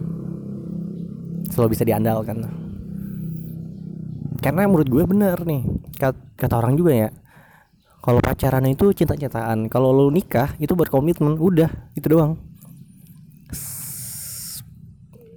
Selalu 1.51 1.75
bisa 1.75 1.83
diandalkan 1.83 2.61
karena 4.41 4.65
menurut 4.65 4.89
gue 4.89 5.05
bener 5.05 5.37
nih 5.45 5.69
kata 6.41 6.55
orang 6.57 6.73
juga 6.73 6.97
ya 6.97 7.09
kalau 8.01 8.25
pacaran 8.25 8.65
itu 8.65 8.89
cinta-cintaan 8.97 9.69
kalau 9.69 9.93
lo 9.93 10.09
nikah 10.09 10.57
itu 10.57 10.73
berkomitmen 10.73 11.37
udah 11.37 11.69
itu 11.93 12.09
doang. 12.09 12.41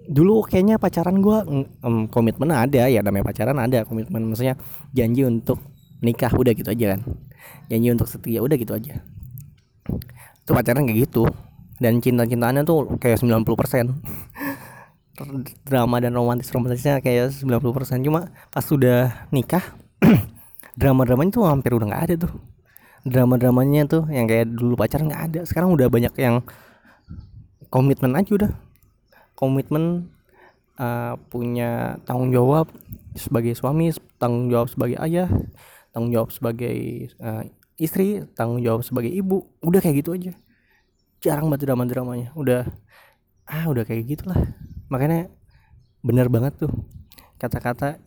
Dulu 0.03 0.47
kayaknya 0.47 0.79
pacaran 0.79 1.19
gue 1.19 1.67
um, 1.83 2.07
komitmen 2.07 2.55
ada 2.55 2.87
ya 2.87 3.03
namanya 3.03 3.27
pacaran 3.27 3.59
ada 3.59 3.83
komitmen 3.83 4.31
maksudnya 4.31 4.55
janji 4.95 5.27
untuk 5.27 5.59
nikah 5.99 6.31
udah 6.31 6.55
gitu 6.55 6.71
aja 6.71 6.95
kan. 6.95 7.01
Janji 7.67 7.91
untuk 7.91 8.07
setia 8.07 8.39
udah 8.39 8.55
gitu 8.55 8.71
aja 8.71 9.03
itu 10.43 10.51
pacaran 10.51 10.83
kayak 10.83 11.09
gitu. 11.09 11.23
Dan 11.79 11.99
cinta-cintaannya 11.99 12.63
tuh 12.67 12.99
kayak 12.99 13.19
90% 13.19 13.43
drama 15.61 16.01
dan 16.01 16.17
romantis 16.17 16.49
romantisnya 16.49 16.97
kayak 16.97 17.29
90% 17.37 18.01
cuma 18.01 18.33
pas 18.49 18.65
sudah 18.65 19.29
nikah 19.29 19.61
drama-dramanya 20.79 21.31
tuh 21.37 21.45
hampir 21.45 21.71
udah 21.73 21.87
nggak 21.89 22.03
ada 22.09 22.15
tuh. 22.27 22.33
Drama-dramanya 23.03 23.81
tuh 23.87 24.03
yang 24.11 24.27
kayak 24.27 24.51
dulu 24.51 24.79
pacaran 24.79 25.11
nggak 25.11 25.23
ada. 25.31 25.39
Sekarang 25.43 25.75
udah 25.75 25.87
banyak 25.91 26.13
yang 26.19 26.43
komitmen 27.67 28.15
aja 28.15 28.31
udah. 28.31 28.51
Komitmen 29.35 30.13
uh, 30.79 31.19
punya 31.27 31.99
tanggung 32.07 32.31
jawab 32.31 32.71
sebagai 33.13 33.53
suami 33.53 33.93
tanggung 34.17 34.49
jawab 34.49 34.71
sebagai 34.71 34.97
ayah 35.03 35.29
tanggung 35.93 36.11
jawab 36.15 36.29
sebagai 36.33 37.09
uh, 37.21 37.45
istri 37.83 38.23
tanggung 38.31 38.63
jawab 38.63 38.87
sebagai 38.87 39.11
ibu. 39.11 39.43
Udah 39.59 39.83
kayak 39.83 39.99
gitu 39.99 40.15
aja. 40.15 40.31
Jarang 41.19 41.51
banget 41.51 41.67
drama-dramanya. 41.67 42.31
Udah 42.39 42.63
ah 43.43 43.67
udah 43.67 43.83
kayak 43.83 44.07
gitulah. 44.07 44.39
Makanya 44.87 45.27
bener 45.99 46.31
banget 46.31 46.63
tuh 46.63 46.71
kata-kata 47.39 47.99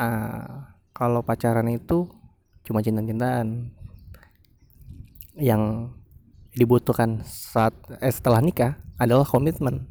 uh, 0.00 0.72
kalau 0.96 1.20
pacaran 1.20 1.68
itu 1.68 2.08
cuma 2.64 2.80
cinta-cintaan 2.80 3.68
yang 5.36 5.92
dibutuhkan 6.56 7.20
saat 7.24 7.76
eh, 8.00 8.08
setelah 8.08 8.40
nikah 8.40 8.80
adalah 8.96 9.28
komitmen. 9.28 9.84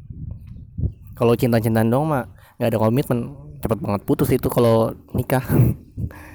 Kalau 1.13 1.37
cinta-cintaan 1.37 1.93
dong 1.93 2.09
mah 2.09 2.25
nggak 2.57 2.69
ada 2.73 2.79
komitmen 2.81 3.19
cepet 3.61 3.77
banget 3.79 4.01
putus 4.03 4.29
itu 4.33 4.49
kalau 4.49 4.97
nikah 5.13 5.45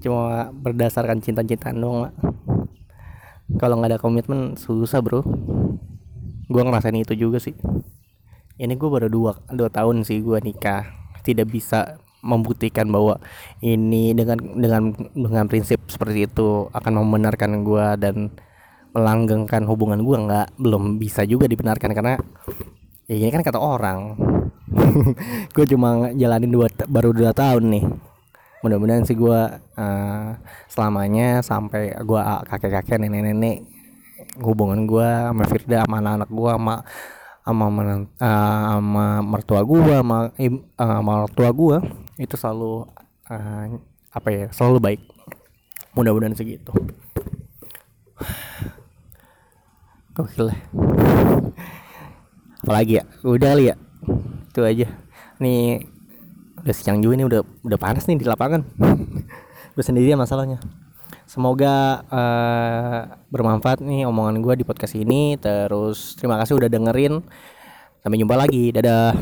cuma 0.00 0.48
berdasarkan 0.50 1.20
cinta-cintaan 1.20 1.76
dong 1.76 1.96
mak. 2.08 2.12
Kalau 3.60 3.78
nggak 3.78 3.96
ada 3.96 4.00
komitmen 4.00 4.56
susah 4.56 5.04
bro. 5.04 5.20
Gue 6.50 6.62
ngerasain 6.64 6.96
itu 6.96 7.14
juga 7.14 7.38
sih. 7.38 7.54
Ini 8.60 8.74
gue 8.74 8.88
baru 8.90 9.06
dua 9.06 9.38
dua 9.52 9.68
tahun 9.68 10.02
sih 10.02 10.24
gue 10.24 10.40
nikah. 10.40 10.88
Tidak 11.20 11.46
bisa 11.46 12.00
membuktikan 12.20 12.88
bahwa 12.92 13.16
ini 13.64 14.12
dengan 14.12 14.36
dengan 14.56 14.82
dengan 15.16 15.44
prinsip 15.48 15.80
seperti 15.88 16.28
itu 16.28 16.68
akan 16.72 17.00
membenarkan 17.00 17.64
gue 17.64 17.86
dan 17.96 18.16
melanggengkan 18.92 19.64
hubungan 19.64 20.02
gue 20.02 20.16
nggak 20.18 20.46
belum 20.58 20.98
bisa 20.98 21.22
juga 21.24 21.46
dibenarkan 21.46 21.94
karena 21.94 22.18
ya 23.06 23.14
ini 23.16 23.30
kan 23.30 23.46
kata 23.46 23.58
orang. 23.58 24.18
Gue 25.54 25.66
cuma 25.66 26.14
jalanin 26.14 26.50
dua 26.50 26.70
baru 26.86 27.10
dua 27.10 27.34
tahun 27.34 27.74
nih 27.74 27.84
mudah-mudahan 28.60 29.04
sih 29.08 29.16
gue 29.16 29.40
uh, 29.56 30.28
selamanya 30.68 31.40
sampai 31.40 31.96
gue 31.96 32.20
kakek-kakek 32.48 33.00
nenek-nenek 33.00 33.64
hubungan 34.40 34.84
gue 34.84 35.08
sama 35.08 35.44
Firda 35.48 35.84
sama 35.88 35.96
anak-anak 36.04 36.30
gue 36.30 36.50
sama 36.52 36.76
sama 37.40 37.66
uh, 38.20 39.22
mertua 39.24 39.60
gue 39.64 39.80
sama 39.96 40.18
uh, 40.28 40.60
sama 40.76 41.12
mertua 41.24 41.50
gue 41.56 41.76
itu 42.20 42.34
selalu 42.36 42.84
uh, 43.32 43.64
apa 44.12 44.28
ya 44.28 44.44
selalu 44.52 44.78
baik. 44.78 45.00
Mudah-mudahan 45.96 46.36
segitu 46.36 46.70
gokil 50.20 50.52
lah. 50.52 50.58
Apalagi 52.60 53.00
ya? 53.00 53.04
Udah 53.24 53.48
kali 53.56 53.64
ya? 53.72 53.76
Itu 54.52 54.60
aja. 54.60 54.88
Nih 55.40 55.88
udah 56.64 56.74
siang 56.76 57.00
juga 57.00 57.14
nih 57.20 57.26
udah 57.26 57.40
udah 57.64 57.78
panas 57.80 58.04
nih 58.06 58.20
di 58.20 58.26
lapangan. 58.26 58.62
Gue 59.74 59.84
sendiri 59.84 60.12
masalahnya. 60.14 60.60
Semoga 61.30 62.02
uh, 62.10 63.00
bermanfaat 63.30 63.86
nih 63.86 64.02
omongan 64.02 64.42
gue 64.42 64.54
di 64.58 64.64
podcast 64.66 64.98
ini. 64.98 65.38
Terus 65.38 66.18
terima 66.18 66.34
kasih 66.42 66.58
udah 66.58 66.66
dengerin. 66.66 67.22
Sampai 68.02 68.18
jumpa 68.18 68.34
lagi. 68.34 68.74
Dadah 68.74 69.14